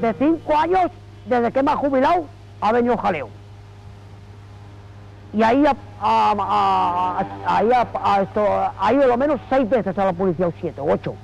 De 0.00 0.14
cinco 0.14 0.56
años, 0.56 0.92
desde 1.26 1.50
que 1.50 1.64
me 1.64 1.72
ha 1.72 1.76
jubilado, 1.76 2.26
ha 2.60 2.70
venido 2.70 2.96
jaleo. 2.96 3.28
Y 5.32 5.42
ahí, 5.42 5.64
ha 6.00 7.24
ido 8.92 9.06
lo 9.08 9.16
menos 9.16 9.40
seis 9.50 9.68
veces 9.68 9.98
a 9.98 10.04
la 10.04 10.12
policía, 10.12 10.46
o 10.46 10.52
siete, 10.60 10.80
ocho. 10.80 11.16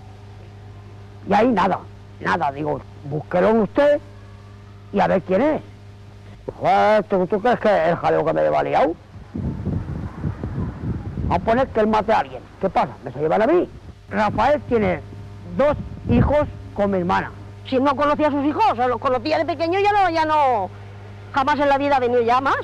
Y 1.28 1.34
ahí 1.34 1.48
nada, 1.48 1.78
nada. 2.20 2.52
Digo, 2.52 2.80
búsquelo 3.04 3.52
usted 3.62 4.00
y 4.92 5.00
a 5.00 5.06
ver 5.06 5.22
quién 5.22 5.42
es. 5.42 5.62
Joder, 6.58 7.04
¿tú, 7.04 7.26
tú 7.26 7.40
crees 7.40 7.60
que 7.60 7.68
es 7.68 7.88
el 7.88 7.96
jaleo 7.96 8.24
que 8.24 8.32
me 8.32 8.42
he 8.42 8.64
liado? 8.64 8.94
A 11.30 11.38
poner 11.38 11.68
que 11.68 11.80
él 11.80 11.86
mate 11.86 12.12
a 12.12 12.18
alguien. 12.20 12.42
¿Qué 12.60 12.68
pasa? 12.68 12.92
¿Me 13.04 13.12
se 13.12 13.20
llevan 13.20 13.42
a 13.42 13.46
mí? 13.46 13.68
Rafael 14.10 14.60
tiene 14.68 15.00
dos 15.56 15.76
hijos 16.08 16.46
con 16.74 16.90
mi 16.90 16.98
hermana. 16.98 17.30
Si 17.68 17.78
no 17.78 17.96
conocía 17.96 18.28
a 18.28 18.30
sus 18.30 18.44
hijos, 18.44 18.78
o 18.78 18.88
los 18.88 18.98
conocía 18.98 19.38
de 19.38 19.44
pequeño, 19.44 19.78
ya 19.80 19.92
no, 19.92 20.10
ya 20.10 20.24
no, 20.24 20.68
jamás 21.32 21.58
en 21.58 21.68
la 21.68 21.78
vida 21.78 21.96
ha 21.96 22.00
venido 22.00 22.20
ya 22.22 22.40
más. 22.40 22.58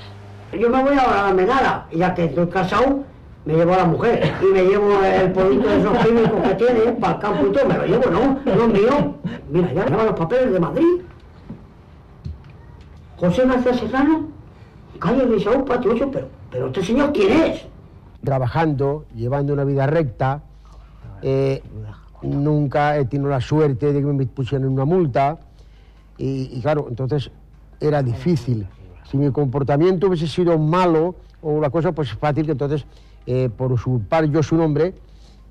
Yo 0.53 0.68
me 0.68 0.83
voy 0.83 0.92
a 0.92 1.07
la 1.07 1.29
almenara, 1.29 1.87
y 1.90 1.99
ya 1.99 2.14
que 2.14 2.25
estoy 2.25 2.49
casado, 2.49 3.05
me 3.48 3.54
llevo 3.54 3.72
a 3.72 3.76
la 3.78 3.84
mujer 3.87 4.30
y 4.42 4.52
me 4.52 4.62
llevo 4.62 5.02
el 5.02 5.32
polvito 5.32 5.68
de 5.70 5.80
esos 5.80 5.98
químicos 6.04 6.42
que 6.42 6.54
tiene 6.56 6.92
para 6.92 7.14
el 7.14 7.18
campo 7.18 7.46
y 7.46 7.52
todo, 7.52 7.64
me 7.64 7.78
lo 7.78 7.87
llevo, 7.87 8.11
¿no? 8.11 8.38
No 8.44 8.62
es 8.64 8.68
mío. 8.68 9.14
Mira, 9.48 9.72
ya 9.72 9.87
llevan 9.87 10.04
los 10.06 10.18
papeles 10.18 10.52
de 10.52 10.61
Madrid. 10.61 11.00
José 13.16 13.46
García 13.46 13.72
Serrano, 13.72 14.28
calle 14.98 15.24
patio 15.66 15.92
8, 15.92 16.11
pero, 16.12 16.28
pero 16.50 16.66
este 16.66 16.84
señor, 16.84 17.11
¿quién 17.14 17.32
es? 17.32 17.66
trabajando, 18.22 19.06
llevando 19.14 19.54
una 19.54 19.64
vida 19.64 19.87
recta. 19.87 20.42
eh, 21.22 21.62
nunca 22.20 22.98
he 22.98 23.06
tenido 23.06 23.30
la 23.30 23.40
suerte 23.40 23.94
de 23.94 24.00
que 24.00 24.06
me 24.06 24.26
pusieran 24.26 24.68
una 24.68 24.84
multa. 24.84 25.38
Y, 26.18 26.50
y 26.52 26.61
claro, 26.61 26.84
entonces 26.90 27.30
era 27.80 28.02
difícil. 28.02 28.66
Si 29.11 29.16
mi 29.16 29.30
comportamiento 29.32 30.08
hubiese 30.08 30.26
sido 30.26 30.58
malo 30.58 31.14
o 31.40 31.52
una 31.52 31.70
cosa, 31.70 31.92
pues 31.92 32.11
es 32.11 32.18
fácil 32.18 32.44
que 32.44 32.52
entonces, 32.52 32.84
eh, 33.26 33.48
por 33.54 33.72
usurpar 33.72 34.24
yo 34.26 34.42
su 34.42 34.57
nombre, 34.57 34.94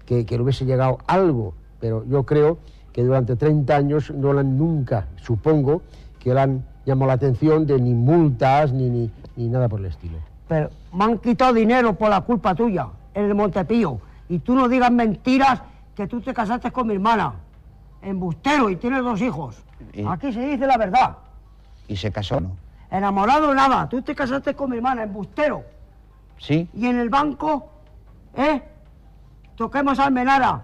que, 0.05 0.25
que 0.25 0.35
le 0.37 0.43
hubiese 0.43 0.65
llegado 0.65 0.97
algo. 1.07 1.53
Pero 1.79 2.05
yo 2.05 2.23
creo 2.25 2.57
que 2.93 3.03
durante 3.03 3.35
30 3.35 3.75
años 3.75 4.11
no 4.11 4.33
le 4.33 4.39
han 4.39 4.57
nunca, 4.57 5.07
supongo, 5.21 5.81
que 6.19 6.33
le 6.33 6.39
han 6.41 6.65
llamado 6.85 7.07
la 7.07 7.13
atención 7.13 7.67
de 7.67 7.79
ni 7.79 7.93
multas 7.93 8.71
ni, 8.71 8.89
ni, 8.89 9.11
ni 9.35 9.49
nada 9.49 9.67
por 9.69 9.79
el 9.79 9.87
estilo. 9.87 10.17
Pero 10.47 10.69
me 10.93 11.03
han 11.03 11.17
quitado 11.19 11.53
dinero 11.53 11.93
por 11.93 12.09
la 12.09 12.21
culpa 12.21 12.55
tuya, 12.55 12.87
en 13.13 13.25
el 13.25 13.35
Montepío. 13.35 13.99
Y 14.29 14.39
tú 14.39 14.55
no 14.55 14.67
digas 14.67 14.91
mentiras 14.91 15.61
que 15.95 16.07
tú 16.07 16.21
te 16.21 16.33
casaste 16.33 16.71
con 16.71 16.87
mi 16.87 16.93
hermana. 16.95 17.33
Embustero 18.01 18.69
y 18.69 18.75
tienes 18.77 19.03
dos 19.03 19.21
hijos. 19.21 19.57
Y- 19.93 20.05
Aquí 20.05 20.31
se 20.31 20.39
dice 20.45 20.65
la 20.65 20.77
verdad. 20.77 21.17
¿Y 21.87 21.95
se 21.97 22.11
casó 22.11 22.39
no? 22.39 22.51
Enamorado 22.89 23.53
nada. 23.53 23.87
Tú 23.89 24.01
te 24.01 24.15
casaste 24.15 24.53
con 24.53 24.69
mi 24.69 24.77
hermana, 24.77 25.03
embustero. 25.03 25.63
¿Sí? 26.37 26.67
Y 26.73 26.87
en 26.87 26.99
el 26.99 27.09
banco, 27.09 27.69
¿eh? 28.35 28.61
Toquemos 29.55 29.99
almenara, 29.99 30.63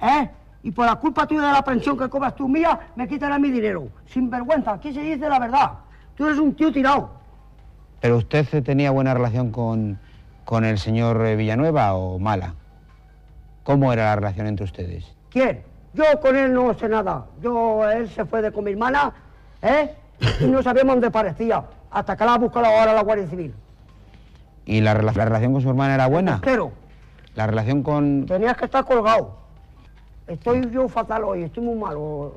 ¿eh? 0.00 0.30
Y 0.62 0.70
por 0.70 0.86
la 0.86 0.96
culpa 0.96 1.26
tuya 1.26 1.42
de 1.42 1.52
la 1.52 1.64
pensión 1.64 1.96
que 1.96 2.08
cobras 2.08 2.36
tú 2.36 2.48
mía, 2.48 2.78
me 2.94 3.08
quitarán 3.08 3.40
mi 3.40 3.50
dinero. 3.50 3.88
Sin 4.06 4.28
vergüenza, 4.28 4.72
aquí 4.72 4.92
se 4.92 5.00
dice 5.00 5.28
la 5.28 5.38
verdad. 5.38 5.72
Tú 6.14 6.26
eres 6.26 6.38
un 6.38 6.54
tío 6.54 6.70
tirado. 6.70 7.10
¿Pero 8.00 8.18
usted 8.18 8.46
tenía 8.62 8.90
buena 8.90 9.14
relación 9.14 9.50
con, 9.50 9.98
con 10.44 10.64
el 10.64 10.78
señor 10.78 11.24
eh, 11.26 11.36
Villanueva 11.36 11.94
o 11.94 12.18
mala? 12.18 12.54
¿Cómo 13.62 13.92
era 13.92 14.04
la 14.04 14.16
relación 14.16 14.46
entre 14.46 14.64
ustedes? 14.64 15.14
¿Quién? 15.30 15.62
Yo 15.92 16.04
con 16.20 16.36
él 16.36 16.52
no 16.52 16.72
sé 16.74 16.88
nada. 16.88 17.26
Yo, 17.42 17.88
él 17.90 18.08
se 18.10 18.24
fue 18.24 18.42
de 18.42 18.52
con 18.52 18.64
mi 18.64 18.72
hermana, 18.72 19.12
¿eh? 19.62 19.94
Y 20.40 20.44
no 20.44 20.62
sabíamos 20.62 20.94
dónde 20.94 21.10
parecía. 21.10 21.64
Hasta 21.90 22.16
que 22.16 22.24
la 22.24 22.34
ha 22.34 22.38
buscado 22.38 22.66
ahora 22.66 22.92
la 22.92 23.02
Guardia 23.02 23.26
Civil. 23.26 23.54
¿Y 24.70 24.80
la, 24.82 24.94
la 24.94 25.12
relación 25.24 25.52
con 25.52 25.62
su 25.62 25.68
hermana 25.68 25.94
era 25.94 26.06
buena? 26.06 26.32
Embustero. 26.34 26.70
¿La 27.34 27.46
relación 27.48 27.82
con...? 27.82 28.24
Tenías 28.26 28.56
que 28.56 28.66
estar 28.66 28.84
colgado. 28.84 29.36
Estoy 30.28 30.70
yo 30.70 30.88
fatal 30.88 31.24
hoy, 31.24 31.42
estoy 31.42 31.64
muy 31.64 31.74
malo. 31.76 32.34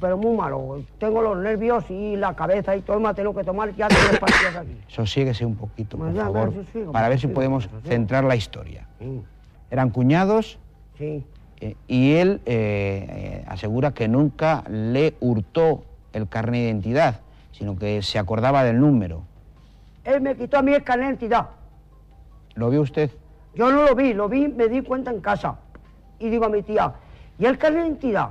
Pero 0.00 0.16
muy 0.16 0.36
malo. 0.36 0.80
Tengo 1.00 1.22
los 1.22 1.36
nervios 1.38 1.90
y 1.90 2.14
la 2.14 2.36
cabeza 2.36 2.76
y 2.76 2.82
todo. 2.82 3.00
Me 3.00 3.08
ha 3.08 3.14
tenido 3.14 3.34
que 3.34 3.42
tomar 3.42 3.74
ya 3.74 3.88
tres 3.88 4.18
pastillas 4.20 4.54
aquí. 4.56 4.80
Sosíguese 4.86 5.44
un 5.44 5.56
poquito, 5.56 5.96
por 5.96 6.06
Pues 6.06 6.14
ver, 6.14 6.22
favor, 6.24 6.54
sosiego, 6.54 6.92
para 6.92 7.08
ver 7.08 7.18
si 7.18 7.26
podemos 7.26 7.68
centrar 7.84 8.22
la 8.22 8.36
historia. 8.36 8.86
Sí. 9.00 9.20
Eran 9.72 9.90
cuñados 9.90 10.58
Sí. 10.98 11.24
eh, 11.60 11.74
y 11.88 12.12
él 12.12 12.42
eh, 12.46 13.06
eh, 13.08 13.44
asegura 13.48 13.92
que 13.92 14.06
nunca 14.06 14.62
le 14.68 15.14
hurtó 15.18 15.82
el 16.12 16.28
carnet 16.28 16.60
de 16.60 16.66
identidad, 16.68 17.20
sino 17.50 17.76
que 17.76 18.02
se 18.02 18.20
acordaba 18.20 18.62
del 18.62 18.78
número. 18.78 19.22
Él 20.04 20.20
me 20.20 20.36
quitó 20.36 20.58
a 20.58 20.62
mí 20.62 20.72
el 20.72 20.82
carnet 20.82 21.06
de 21.06 21.10
identidad. 21.12 21.48
¿Lo 22.54 22.70
vio 22.70 22.82
usted? 22.82 23.10
Yo 23.54 23.70
no 23.70 23.82
lo 23.82 23.94
vi, 23.94 24.14
lo 24.14 24.28
vi, 24.28 24.48
me 24.48 24.68
di 24.68 24.82
cuenta 24.82 25.10
en 25.10 25.20
casa. 25.20 25.56
Y 26.18 26.30
digo 26.30 26.46
a 26.46 26.48
mi 26.48 26.62
tía, 26.62 26.92
¿y 27.38 27.46
el 27.46 27.58
carnet 27.58 27.82
de 27.82 27.88
identidad? 27.88 28.30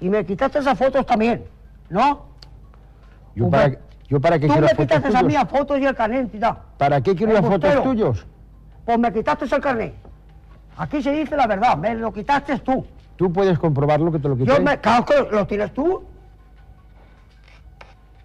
Y 0.00 0.08
me 0.08 0.24
quitaste 0.24 0.58
esas 0.60 0.78
fotos 0.78 1.04
también, 1.06 1.44
¿no? 1.88 2.26
Yo 3.34 3.48
para, 3.50 3.76
yo 4.08 4.20
para 4.20 4.38
qué 4.38 4.46
Tú 4.46 4.52
quiero 4.52 4.60
me 4.62 4.66
las 4.68 4.76
fotos 4.76 4.86
quitaste 4.86 5.08
esas 5.08 5.20
tuyas? 5.20 5.44
mías 5.44 5.50
fotos 5.50 5.78
y 5.78 5.84
el 5.84 5.94
carnet 5.94 6.16
de 6.16 6.22
identidad. 6.22 6.58
¿Para 6.78 7.00
qué 7.00 7.14
quiero 7.14 7.32
las 7.32 7.44
fotos 7.46 7.82
tuyos? 7.82 8.26
Pues 8.84 8.98
me 8.98 9.12
quitaste 9.12 9.44
el 9.44 9.60
carnet. 9.60 9.94
Aquí 10.76 11.02
se 11.02 11.12
dice 11.12 11.36
la 11.36 11.46
verdad, 11.46 11.76
me 11.76 11.94
lo 11.94 12.12
quitaste 12.12 12.58
tú. 12.60 12.86
Tú 13.16 13.30
puedes 13.32 13.58
comprobarlo 13.58 14.10
que 14.10 14.18
te 14.18 14.28
lo 14.28 14.36
quité. 14.36 14.50
Yo 14.56 14.62
me 14.62 14.78
claro 14.80 15.04
que 15.04 15.14
lo 15.30 15.46
tienes 15.46 15.74
tú. 15.74 16.02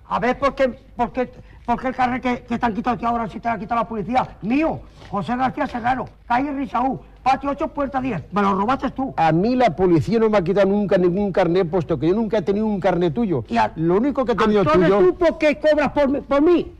A 0.07 0.19
ver 0.19 0.37
por 0.39 0.55
qué, 0.55 0.69
por 0.95 1.11
qué, 1.11 1.31
por 1.65 1.81
qué 1.81 1.87
el 1.87 1.95
carnet 1.95 2.21
que, 2.21 2.43
que 2.43 2.57
te 2.59 2.65
han 2.65 2.73
quitado 2.73 2.95
a 2.95 2.99
ti 2.99 3.05
ahora 3.05 3.27
si 3.29 3.39
te 3.39 3.47
lo 3.49 3.55
ha 3.55 3.57
quitado 3.59 3.81
la 3.81 3.87
policía. 3.87 4.27
Mío, 4.41 4.79
José 5.09 5.35
García 5.35 5.67
Serrano, 5.67 6.05
calle 6.27 6.51
Risaú, 6.51 6.99
patio 7.23 7.49
8, 7.49 7.67
puerta 7.69 7.99
10. 7.99 8.23
Me 8.31 8.41
lo 8.41 8.53
robaste 8.55 8.91
tú. 8.91 9.13
A 9.17 9.31
mí 9.31 9.55
la 9.55 9.75
policía 9.75 10.19
no 10.19 10.29
me 10.29 10.37
ha 10.37 10.43
quitado 10.43 10.67
nunca 10.67 10.97
ningún 10.97 11.31
carnet, 11.31 11.67
puesto 11.69 11.97
que 11.99 12.07
yo 12.09 12.13
nunca 12.15 12.37
he 12.37 12.41
tenido 12.43 12.65
un 12.67 12.79
carnet 12.79 13.13
tuyo. 13.13 13.43
Lo 13.75 13.95
único 13.97 14.23
que 14.25 14.33
he 14.33 14.35
tenido 14.35 14.61
Entonces 14.61 14.89
tuyo... 14.89 14.99
tú 15.07 15.15
por 15.17 15.37
qué 15.37 15.57
cobras 15.59 15.91
por, 15.91 16.07
mí- 16.09 16.21
por 16.21 16.41
mí. 16.41 16.71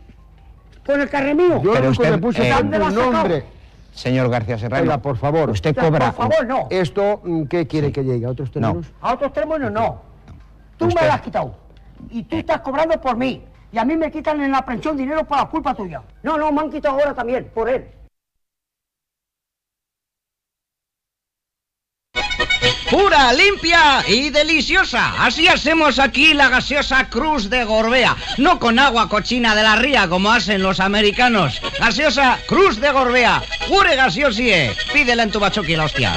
Con 0.85 1.01
el 1.01 1.09
carnet 1.09 1.35
mío. 1.35 1.61
Yo 1.63 1.73
lo 1.73 1.87
único 1.87 2.03
que 2.03 2.17
puse 2.19 2.47
eh, 2.47 2.51
fue 2.53 2.61
¿Dónde 2.61 2.79
lo 2.79 2.89
tu 2.89 3.11
nombre. 3.11 3.43
Señor 3.91 4.29
García 4.29 4.57
Serrano, 4.59 4.83
Oiga, 4.83 4.97
por 4.99 5.17
favor. 5.17 5.49
usted 5.49 5.73
cobra... 5.75 6.11
por 6.11 6.29
favor, 6.29 6.45
no. 6.45 6.67
¿Esto 6.69 7.21
mm, 7.23 7.43
qué 7.45 7.65
quiere 7.65 7.91
que 7.91 8.03
llegue? 8.03 8.25
¿A 8.25 8.29
otros 8.29 8.51
términos? 8.51 8.85
A 9.01 9.13
otros 9.13 9.31
términos 9.33 9.71
no. 9.71 10.01
Tú 10.77 10.85
Usted- 10.87 10.99
me 11.01 11.07
lo 11.07 11.13
has 11.13 11.21
quitado. 11.21 11.55
Y 12.11 12.23
tú 12.23 12.35
estás 12.35 12.59
cobrando 12.59 12.99
por 13.01 13.15
mí. 13.15 13.41
Y 13.75 13.77
a 13.77 13.83
mí 13.83 13.97
me 13.97 14.09
quitan 14.09 14.41
en 14.41 14.53
la 14.53 14.65
pensión 14.65 14.95
dinero 14.95 15.25
por 15.25 15.37
la 15.37 15.45
culpa 15.47 15.75
tuya. 15.75 16.01
No, 16.23 16.37
no, 16.37 16.49
me 16.49 16.61
han 16.61 16.71
quitado 16.71 16.97
ahora 16.97 17.13
también, 17.13 17.51
por 17.53 17.67
él. 17.67 17.85
Pura, 22.89 23.33
limpia 23.33 24.01
y 24.07 24.29
deliciosa. 24.29 25.25
Así 25.25 25.49
hacemos 25.49 25.99
aquí 25.99 26.33
la 26.33 26.47
gaseosa 26.47 27.09
Cruz 27.09 27.49
de 27.49 27.65
Gorbea. 27.65 28.15
No 28.37 28.59
con 28.59 28.79
agua 28.79 29.09
cochina 29.09 29.53
de 29.53 29.63
la 29.63 29.75
ría 29.75 30.07
como 30.07 30.31
hacen 30.31 30.63
los 30.63 30.79
americanos. 30.79 31.59
Gaseosa 31.77 32.39
Cruz 32.47 32.79
de 32.79 32.91
Gorbea. 32.91 33.43
Pure 33.67 33.97
gaseosie. 33.97 34.73
Pídela 34.93 35.23
en 35.23 35.31
tu 35.31 35.41
bachoqui, 35.41 35.75
la 35.75 35.83
hostia. 35.83 36.13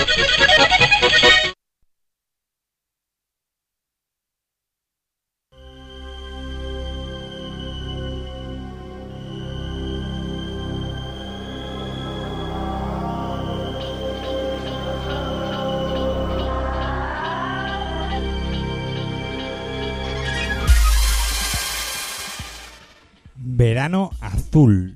Azul. 24.49 24.95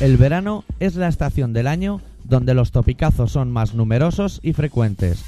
El 0.00 0.16
verano 0.16 0.64
es 0.78 0.94
la 0.94 1.08
estación 1.08 1.52
del 1.52 1.66
año 1.66 2.00
donde 2.24 2.54
los 2.54 2.70
topicazos 2.70 3.32
son 3.32 3.50
más 3.50 3.74
numerosos 3.74 4.38
y 4.42 4.52
frecuentes. 4.52 5.24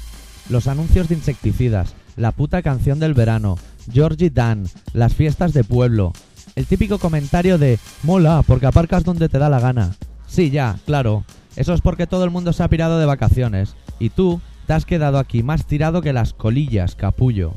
Los 0.49 0.67
anuncios 0.67 1.09
de 1.09 1.15
insecticidas, 1.15 1.93
la 2.15 2.31
puta 2.31 2.61
canción 2.61 2.99
del 2.99 3.13
verano, 3.13 3.57
Georgie 3.91 4.29
Dan, 4.29 4.65
las 4.93 5.13
fiestas 5.13 5.53
de 5.53 5.63
pueblo, 5.63 6.13
El 6.55 6.65
típico 6.65 6.99
comentario 6.99 7.57
de 7.57 7.79
mola 8.03 8.43
porque 8.45 8.65
aparcas 8.65 9.03
donde 9.03 9.29
te 9.29 9.39
da 9.39 9.49
la 9.49 9.59
gana. 9.59 9.95
Sí, 10.27 10.49
ya, 10.49 10.77
claro. 10.85 11.23
Eso 11.55 11.73
es 11.73 11.81
porque 11.81 12.07
todo 12.07 12.23
el 12.23 12.31
mundo 12.31 12.53
se 12.53 12.63
ha 12.63 12.67
pirado 12.67 12.99
de 12.99 13.05
vacaciones. 13.05 13.75
Y 13.99 14.09
tú 14.09 14.41
te 14.67 14.73
has 14.73 14.85
quedado 14.85 15.17
aquí 15.17 15.43
más 15.43 15.65
tirado 15.65 16.01
que 16.01 16.13
las 16.13 16.33
colillas, 16.33 16.95
capullo. 16.95 17.53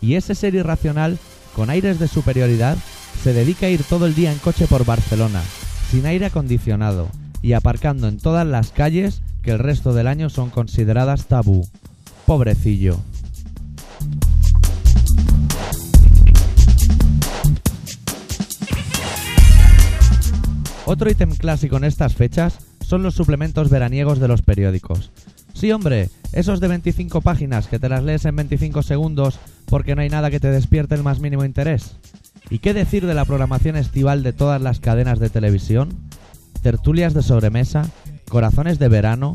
Y 0.00 0.14
ese 0.14 0.34
ser 0.34 0.54
irracional, 0.54 1.18
con 1.54 1.70
aires 1.70 1.98
de 1.98 2.08
superioridad, 2.08 2.76
se 3.22 3.32
dedica 3.32 3.66
a 3.66 3.70
ir 3.70 3.82
todo 3.84 4.06
el 4.06 4.14
día 4.14 4.32
en 4.32 4.38
coche 4.38 4.66
por 4.66 4.84
Barcelona, 4.84 5.42
sin 5.90 6.06
aire 6.06 6.26
acondicionado, 6.26 7.08
y 7.42 7.52
aparcando 7.52 8.08
en 8.08 8.18
todas 8.18 8.46
las 8.46 8.70
calles 8.70 9.22
que 9.42 9.52
el 9.52 9.58
resto 9.58 9.92
del 9.92 10.06
año 10.06 10.30
son 10.30 10.50
consideradas 10.50 11.26
tabú. 11.26 11.66
Pobrecillo. 12.26 12.98
Otro 20.84 21.10
ítem 21.10 21.34
clásico 21.36 21.76
en 21.76 21.84
estas 21.84 22.14
fechas 22.14 22.67
son 22.88 23.02
los 23.02 23.14
suplementos 23.14 23.68
veraniegos 23.68 24.18
de 24.18 24.28
los 24.28 24.40
periódicos. 24.40 25.10
Sí, 25.52 25.70
hombre, 25.72 26.08
esos 26.32 26.58
de 26.58 26.68
25 26.68 27.20
páginas 27.20 27.66
que 27.66 27.78
te 27.78 27.90
las 27.90 28.02
lees 28.02 28.24
en 28.24 28.34
25 28.34 28.82
segundos 28.82 29.38
porque 29.66 29.94
no 29.94 30.00
hay 30.00 30.08
nada 30.08 30.30
que 30.30 30.40
te 30.40 30.50
despierte 30.50 30.94
el 30.94 31.02
más 31.02 31.20
mínimo 31.20 31.44
interés. 31.44 31.96
¿Y 32.48 32.60
qué 32.60 32.72
decir 32.72 33.06
de 33.06 33.12
la 33.12 33.26
programación 33.26 33.76
estival 33.76 34.22
de 34.22 34.32
todas 34.32 34.62
las 34.62 34.80
cadenas 34.80 35.18
de 35.18 35.28
televisión? 35.28 35.90
Tertulias 36.62 37.12
de 37.12 37.22
sobremesa, 37.22 37.90
corazones 38.30 38.78
de 38.78 38.88
verano, 38.88 39.34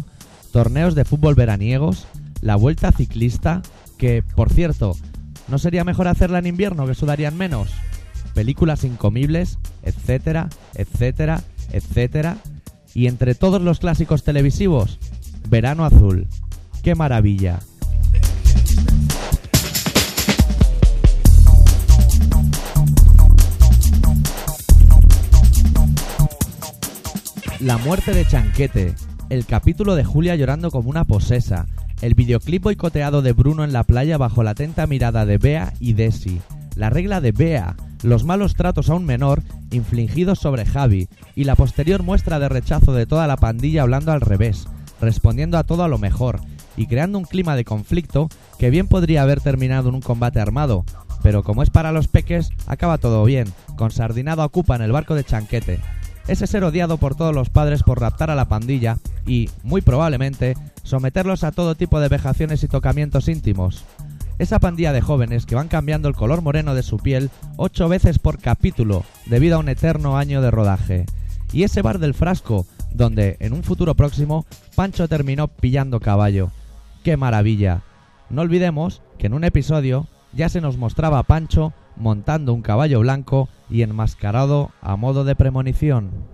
torneos 0.52 0.96
de 0.96 1.06
fútbol 1.06 1.36
veraniegos, 1.36 2.08
la 2.42 2.56
vuelta 2.56 2.92
ciclista, 2.92 3.62
que, 4.00 4.24
por 4.36 4.52
cierto, 4.52 4.98
¿no 5.48 5.60
sería 5.60 5.84
mejor 5.84 6.08
hacerla 6.08 6.40
en 6.40 6.48
invierno 6.48 6.88
que 6.88 6.96
sudarían 6.96 7.38
menos? 7.38 7.70
Películas 8.34 8.84
incomibles, 8.84 9.60
etcétera, 9.84 10.50
etcétera, 10.74 11.44
etcétera. 11.72 12.38
Y 12.94 13.08
entre 13.08 13.36
todos 13.36 13.62
los 13.62 13.80
clásicos 13.80 14.24
televisivos, 14.24 15.00
Verano 15.50 15.86
Azul. 15.86 16.28
¡Qué 16.84 16.96
maravilla! 16.96 17.60
La 27.60 27.78
muerte 27.78 28.12
de 28.12 28.28
Chanquete, 28.28 28.94
el 29.30 29.46
capítulo 29.46 29.96
de 29.96 30.04
Julia 30.04 30.36
llorando 30.36 30.70
como 30.70 30.90
una 30.90 31.06
posesa, 31.06 31.66
el 32.02 32.14
videoclip 32.14 32.64
boicoteado 32.64 33.22
de 33.22 33.32
Bruno 33.32 33.64
en 33.64 33.72
la 33.72 33.86
playa 33.86 34.18
bajo 34.18 34.44
la 34.44 34.52
atenta 34.52 34.86
mirada 34.86 35.26
de 35.26 35.38
Bea 35.38 35.74
y 35.80 35.94
Desi, 35.94 36.42
la 36.76 36.90
regla 36.90 37.22
de 37.22 37.32
Bea, 37.32 37.78
los 38.04 38.24
malos 38.24 38.56
tratos 38.56 38.90
a 38.90 38.96
un 38.96 39.06
menor 39.06 39.42
infligidos 39.72 40.40
sobre 40.40 40.66
Javi 40.66 41.08
y 41.36 41.46
la 41.46 41.56
posterior 41.56 42.04
muestra 42.04 42.40
de 42.40 42.50
rechazo 42.50 42.94
de 42.94 43.06
toda 43.06 43.28
la 43.28 43.38
pandilla 43.38 43.82
hablando 43.82 44.12
al 44.12 44.22
revés, 44.22 44.68
respondiendo 45.02 45.58
a 45.58 45.64
todo 45.64 45.84
a 45.84 45.88
lo 45.88 45.98
mejor 45.98 46.42
y 46.76 46.88
creando 46.88 47.18
un 47.18 47.26
clima 47.26 47.56
de 47.56 47.66
conflicto 47.66 48.30
que 48.60 48.70
bien 48.70 48.88
podría 48.88 49.22
haber 49.22 49.42
terminado 49.42 49.90
en 49.90 49.96
un 49.96 50.02
combate 50.02 50.40
armado, 50.40 50.86
pero 51.24 51.44
como 51.44 51.64
es 51.64 51.70
para 51.70 51.92
los 51.92 52.08
peques, 52.08 52.50
acaba 52.68 52.98
todo 52.98 53.24
bien, 53.24 53.48
con 53.78 53.92
Sardinado 53.92 54.44
ocupa 54.44 54.76
en 54.76 54.82
el 54.82 54.92
barco 54.92 55.16
de 55.16 55.24
Chanquete. 55.24 55.80
Ese 56.28 56.48
ser 56.48 56.64
odiado 56.64 56.98
por 56.98 57.16
todos 57.16 57.36
los 57.36 57.50
padres 57.50 57.84
por 57.84 58.00
raptar 58.00 58.30
a 58.30 58.36
la 58.36 58.48
pandilla 58.48 58.98
y, 59.26 59.50
muy 59.64 59.82
probablemente, 59.82 60.56
someterlos 60.84 61.44
a 61.44 61.52
todo 61.52 61.76
tipo 61.76 62.00
de 62.00 62.08
vejaciones 62.08 62.64
y 62.64 62.68
tocamientos 62.68 63.28
íntimos. 63.28 63.84
Esa 64.40 64.60
pandilla 64.60 64.94
de 64.94 65.02
jóvenes 65.02 65.46
que 65.46 65.56
van 65.56 65.68
cambiando 65.68 66.10
el 66.10 66.16
color 66.16 66.42
moreno 66.42 66.74
de 66.74 66.82
su 66.82 66.98
piel 66.98 67.30
ocho 67.56 67.88
veces 67.88 68.18
por 68.18 68.40
capítulo 68.40 69.04
debido 69.28 69.58
a 69.58 69.60
un 69.60 69.70
eterno 69.70 70.18
año 70.18 70.42
de 70.42 70.50
rodaje. 70.50 71.06
Y 71.52 71.64
ese 71.64 71.84
bar 71.84 72.00
del 72.00 72.16
frasco, 72.16 72.66
donde, 72.92 73.38
en 73.40 73.54
un 73.54 73.64
futuro 73.64 73.94
próximo, 73.94 74.46
Pancho 74.76 75.08
terminó 75.08 75.48
pillando 75.48 76.00
caballo. 76.00 76.50
¡Qué 77.04 77.16
maravilla! 77.16 77.84
No 78.32 78.42
olvidemos 78.42 79.04
que 79.20 79.28
en 79.28 79.36
un 79.36 79.44
episodio 79.44 80.08
ya 80.34 80.50
se 80.50 80.62
nos 80.62 80.78
mostraba 80.78 81.20
a 81.20 81.24
Pancho 81.24 81.74
montando 81.96 82.54
un 82.54 82.64
caballo 82.64 83.02
blanco 83.02 83.50
y 83.70 83.84
enmascarado 83.84 84.72
a 84.82 84.96
modo 84.96 85.26
de 85.26 85.36
premonición. 85.36 86.33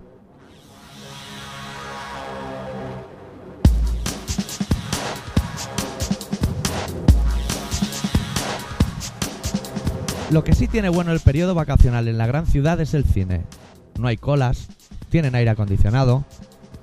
Lo 10.30 10.44
que 10.44 10.54
sí 10.54 10.68
tiene 10.68 10.88
bueno 10.88 11.10
el 11.10 11.18
periodo 11.18 11.56
vacacional 11.56 12.06
en 12.06 12.16
la 12.16 12.28
gran 12.28 12.46
ciudad 12.46 12.80
es 12.80 12.94
el 12.94 13.04
cine. 13.04 13.42
No 13.98 14.06
hay 14.06 14.16
colas, 14.16 14.68
tienen 15.08 15.34
aire 15.34 15.50
acondicionado. 15.50 16.24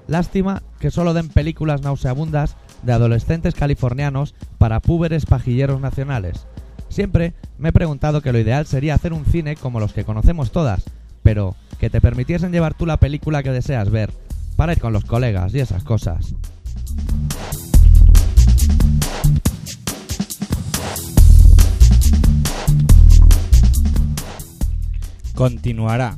Lástima 0.07 0.63
que 0.79 0.91
solo 0.91 1.13
den 1.13 1.29
películas 1.29 1.81
nauseabundas 1.81 2.57
de 2.83 2.91
adolescentes 2.91 3.55
californianos 3.55 4.35
para 4.57 4.81
púberes 4.81 5.25
pajilleros 5.25 5.79
nacionales. 5.79 6.45
Siempre 6.89 7.35
me 7.57 7.69
he 7.69 7.73
preguntado 7.73 8.19
que 8.19 8.33
lo 8.33 8.39
ideal 8.39 8.65
sería 8.67 8.95
hacer 8.95 9.13
un 9.13 9.25
cine 9.25 9.55
como 9.55 9.79
los 9.79 9.93
que 9.93 10.03
conocemos 10.03 10.51
todas, 10.51 10.83
pero 11.23 11.55
que 11.79 11.89
te 11.89 12.01
permitiesen 12.01 12.51
llevar 12.51 12.73
tú 12.73 12.85
la 12.85 12.97
película 12.97 13.43
que 13.43 13.51
deseas 13.51 13.89
ver, 13.89 14.11
para 14.57 14.73
ir 14.73 14.81
con 14.81 14.91
los 14.91 15.05
colegas 15.05 15.53
y 15.53 15.61
esas 15.61 15.85
cosas. 15.85 16.35
Continuará. 25.37 26.15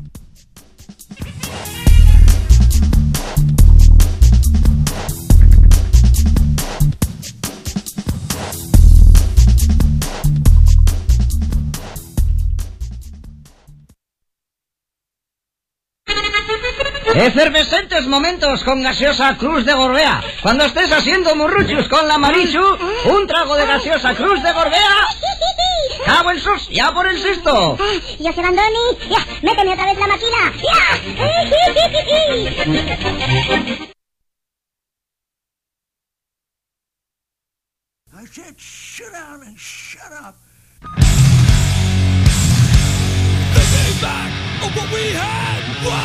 Efervescentes 17.14 18.08
momentos 18.08 18.64
con 18.64 18.82
gaseosa 18.82 19.36
Cruz 19.36 19.66
de 19.66 19.74
Gorbea. 19.74 20.22
Cuando 20.42 20.64
estés 20.64 20.90
haciendo 20.94 21.36
murruchos 21.36 21.90
con 21.90 22.08
la 22.08 22.18
Marichu, 22.18 22.64
un 23.04 23.28
trago 23.28 23.58
de 23.58 23.66
gaseosa 23.66 24.16
Cruz 24.16 24.42
de 24.42 24.54
Gorbea. 24.54 25.19
¡Ya 26.70 26.94
por 26.94 27.08
el 27.08 27.22
cesto! 27.22 27.78
Yo 28.20 28.34
soy 28.34 28.44
Bandoni. 28.44 28.98
Ya, 29.10 29.26
méteme 29.42 29.74
otra 29.74 29.86
vez 29.86 29.98
la 29.98 30.08
máquina. 30.08 30.54
Ya. 30.62 31.00
I 38.12 38.26
said, 38.26 38.60
sit 38.60 39.12
down 39.14 39.42
and 39.44 39.58
shut 39.58 40.12
up. 40.12 40.36
Of 44.62 44.76
what 44.76 44.90
we 44.92 45.12
had. 45.14 45.64
Wow! 45.86 45.96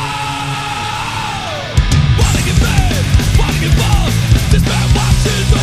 Wanna 2.18 2.42
get 2.46 2.56
paid, 2.62 3.04
wanna 3.38 3.58
get 3.58 3.74
both. 3.76 4.14
This 4.52 4.62
man 4.62 4.88
watches 4.94 5.53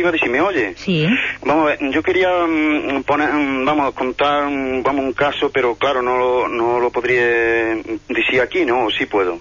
¿en 0.00 0.02
qué 0.02 0.02
le 0.02 0.02
iba 0.02 0.08
a 0.08 0.12
decir? 0.12 0.30
¿Me 0.30 0.40
oye? 0.40 0.72
Sí. 0.76 1.06
Vamos 1.44 1.64
a 1.64 1.66
ver, 1.76 1.90
yo 1.90 2.02
quería 2.02 2.28
mm, 2.46 3.02
poner, 3.04 3.28
mm, 3.32 3.64
vamos 3.64 3.92
contar, 3.94 4.44
vamos 4.82 5.04
un 5.04 5.12
caso, 5.12 5.50
pero 5.52 5.74
claro, 5.74 6.02
no 6.02 6.16
lo, 6.16 6.48
no 6.48 6.80
lo 6.80 6.90
podría 6.90 7.22
decir 8.08 8.40
aquí, 8.42 8.64
¿no? 8.64 8.86
¿O 8.86 8.90
sí 8.90 9.06
puedo? 9.06 9.38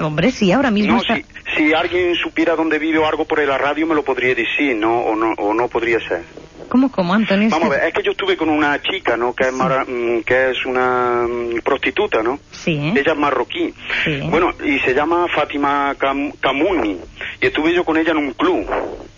Hombre, 0.00 0.30
sí, 0.30 0.52
ahora 0.52 0.70
mismo 0.70 0.94
No, 0.94 1.00
está... 1.00 1.16
si, 1.16 1.24
si 1.56 1.72
alguien 1.72 2.14
supiera 2.14 2.54
dónde 2.56 2.78
vive 2.78 2.98
o 2.98 3.06
algo 3.06 3.24
por 3.24 3.44
la 3.44 3.58
radio 3.58 3.86
me 3.86 3.94
lo 3.94 4.02
podría 4.04 4.34
decir, 4.34 4.76
¿no? 4.76 5.00
O 5.00 5.16
no, 5.16 5.32
o 5.38 5.54
no 5.54 5.68
podría 5.68 5.98
ser. 6.00 6.22
¿Cómo, 6.68 6.90
cómo, 6.92 7.14
Antonio? 7.14 7.48
Vamos 7.50 7.68
a 7.68 7.70
ver, 7.70 7.84
es 7.88 7.94
que 7.94 8.02
yo 8.02 8.10
estuve 8.10 8.36
con 8.36 8.48
una 8.50 8.80
chica, 8.82 9.16
¿no? 9.16 9.34
Que 9.34 9.44
es, 9.48 9.52
mara- 9.52 9.84
mm, 9.86 10.22
que 10.22 10.50
es 10.50 10.66
una 10.66 11.26
prostituta, 11.64 12.22
¿no? 12.22 12.38
Sí. 12.68 12.92
Ella 13.00 13.12
es 13.12 13.18
marroquí. 13.18 13.72
Sí. 14.04 14.20
Bueno, 14.30 14.50
y 14.64 14.78
se 14.80 14.94
llama 14.94 15.26
Fátima 15.34 15.94
Cam- 15.98 16.32
Camuni. 16.40 17.00
Y 17.40 17.46
estuve 17.46 17.72
yo 17.74 17.84
con 17.84 17.96
ella 17.96 18.10
en 18.12 18.18
un 18.18 18.32
club. 18.32 18.66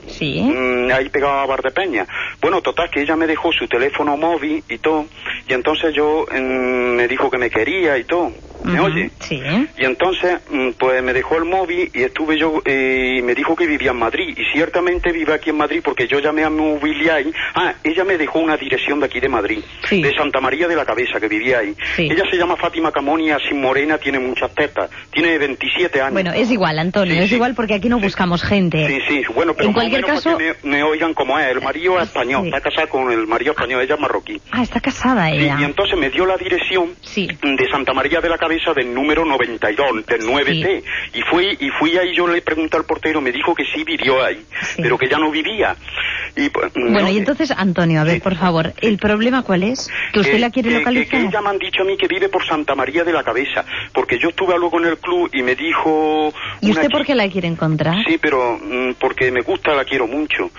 Sí. 0.06 0.40
Mm, 0.42 0.90
ahí 0.92 1.08
pegaba 1.08 1.42
a 1.42 1.46
Bar 1.46 1.62
de 1.62 1.70
Peña. 1.70 2.06
Bueno, 2.40 2.60
total, 2.62 2.90
que 2.90 3.00
ella 3.02 3.16
me 3.16 3.26
dejó 3.26 3.52
su 3.52 3.66
teléfono 3.68 4.16
móvil 4.16 4.62
y 4.68 4.78
todo. 4.78 5.06
Y 5.48 5.52
entonces 5.52 5.94
yo 5.94 6.26
mm, 6.30 6.94
me 6.96 7.06
dijo 7.08 7.30
que 7.30 7.38
me 7.38 7.50
quería 7.50 7.96
y 7.98 8.04
todo. 8.04 8.32
¿Me 8.62 8.74
Ujú, 8.74 8.84
oye? 8.84 9.10
Sí. 9.20 9.40
Y 9.78 9.84
entonces, 9.86 10.38
mm, 10.50 10.72
pues 10.78 11.02
me 11.02 11.14
dejó 11.14 11.38
el 11.38 11.46
móvil 11.46 11.90
y 11.94 12.02
estuve 12.02 12.36
yo, 12.38 12.60
eh, 12.66 13.14
y 13.16 13.22
me 13.22 13.34
dijo 13.34 13.56
que 13.56 13.66
vivía 13.66 13.92
en 13.92 13.96
Madrid. 13.98 14.36
Y 14.36 14.44
ciertamente 14.52 15.12
vive 15.12 15.32
aquí 15.32 15.48
en 15.48 15.56
Madrid 15.56 15.80
porque 15.82 16.06
yo 16.06 16.18
llamé 16.18 16.44
a 16.44 16.50
Mobiliar. 16.50 17.24
Ah, 17.54 17.72
ella 17.82 18.04
me 18.04 18.18
dejó 18.18 18.38
una 18.40 18.58
dirección 18.58 19.00
de 19.00 19.06
aquí 19.06 19.18
de 19.18 19.30
Madrid. 19.30 19.60
De 20.02 20.14
Santa 20.14 20.40
María 20.42 20.68
de 20.68 20.76
la 20.76 20.84
Cabeza, 20.84 21.18
que 21.18 21.26
vivía 21.28 21.60
ahí. 21.60 21.74
Sí. 21.96 22.08
Ella 22.12 22.24
se 22.30 22.36
llama 22.36 22.56
Fátima 22.56 22.92
Camoni, 22.92 23.30
así 23.44 23.54
morena, 23.54 23.98
tiene 23.98 24.18
muchas 24.18 24.52
tetas. 24.54 24.90
Tiene 25.10 25.38
27 25.38 26.00
años. 26.00 26.12
Bueno, 26.12 26.32
es 26.32 26.50
igual, 26.50 26.78
Antonio, 26.78 27.14
es 27.22 27.32
igual 27.32 27.54
porque 27.54 27.74
aquí 27.74 27.88
no 27.88 27.98
buscamos 27.98 28.42
gente. 28.42 28.86
Sí, 28.86 28.98
sí, 29.08 29.22
bueno, 29.34 29.54
pero 29.54 29.68
En 29.68 29.74
cualquier 29.74 30.04
caso- 30.04 30.36
que 30.36 30.54
me, 30.64 30.70
me 30.70 30.82
oigan 30.82 31.14
como 31.14 31.38
es. 31.38 31.48
El 31.50 31.60
marido 31.60 31.98
es 31.98 32.04
español, 32.08 32.46
está 32.46 32.60
casado 32.60 32.88
con 32.88 33.10
el 33.12 33.26
marido 33.26 33.52
español, 33.52 33.82
ella 33.82 33.94
es 33.94 34.00
marroquí. 34.00 34.40
Ah, 34.52 34.62
está 34.62 34.80
casada 34.80 35.30
ella. 35.30 35.56
y 35.60 35.64
entonces 35.64 35.98
me 35.98 36.10
dio 36.10 36.26
la 36.26 36.36
dirección 36.36 36.90
de 37.14 37.70
Santa 37.70 37.92
María 37.92 38.20
de 38.20 38.28
la 38.28 38.38
Cabeza 38.38 38.72
del 38.74 38.92
número 38.94 39.24
92, 39.24 40.06
del 40.06 40.22
9T. 40.22 40.82
Y 41.14 41.22
fui, 41.22 41.56
y 41.60 41.68
fui 41.78 41.96
ahí, 41.96 42.14
yo 42.14 42.26
le 42.26 42.40
pregunté 42.42 42.76
al 42.76 42.84
portero, 42.84 43.20
me 43.20 43.32
dijo 43.32 43.54
que 43.54 43.64
sí 43.64 43.84
vivió 43.84 44.22
ahí, 44.24 44.44
pero 44.76 44.96
que 44.98 45.08
ya 45.08 45.18
no 45.18 45.30
vivía. 45.30 45.76
Y, 46.36 46.48
pues, 46.50 46.72
Bueno, 46.74 47.00
no, 47.02 47.08
y 47.10 47.18
entonces, 47.18 47.50
Antonio, 47.50 48.00
a 48.00 48.04
ver, 48.04 48.20
por 48.22 48.36
favor, 48.36 48.72
¿el 48.80 48.98
problema 48.98 49.42
cuál 49.42 49.64
es? 49.64 49.88
¿Que 50.12 50.20
usted 50.20 50.32
que- 50.34 50.38
la 50.38 50.50
quiere 50.50 50.68
que- 50.68 50.74
que- 50.74 50.80
localizar? 50.80 51.20
Que, 51.20 51.26
ella 51.26 51.40
me 51.42 51.48
han 51.50 51.58
dicho 51.58 51.82
a 51.82 51.84
mí 51.84 51.96
que 51.96 52.06
vive 52.06 52.28
por 52.28 52.46
Santa 52.46 52.74
María 52.74 53.02
de 53.04 53.12
la 53.12 53.22
Cabeza, 53.24 53.29
porque 53.92 54.18
yo 54.18 54.28
estuve 54.30 54.58
luego 54.58 54.78
en 54.80 54.86
el 54.86 54.98
club 54.98 55.30
y 55.32 55.42
me 55.42 55.54
dijo... 55.54 56.32
¿Y 56.60 56.70
usted 56.70 56.90
por 56.90 57.04
qué 57.04 57.14
la 57.14 57.28
quiere 57.28 57.48
encontrar? 57.48 57.96
Sí, 58.06 58.18
pero 58.20 58.58
mm, 58.58 58.94
porque 58.98 59.30
me 59.30 59.40
gusta, 59.42 59.74
la 59.74 59.84
quiero 59.84 60.06
mucho. 60.06 60.50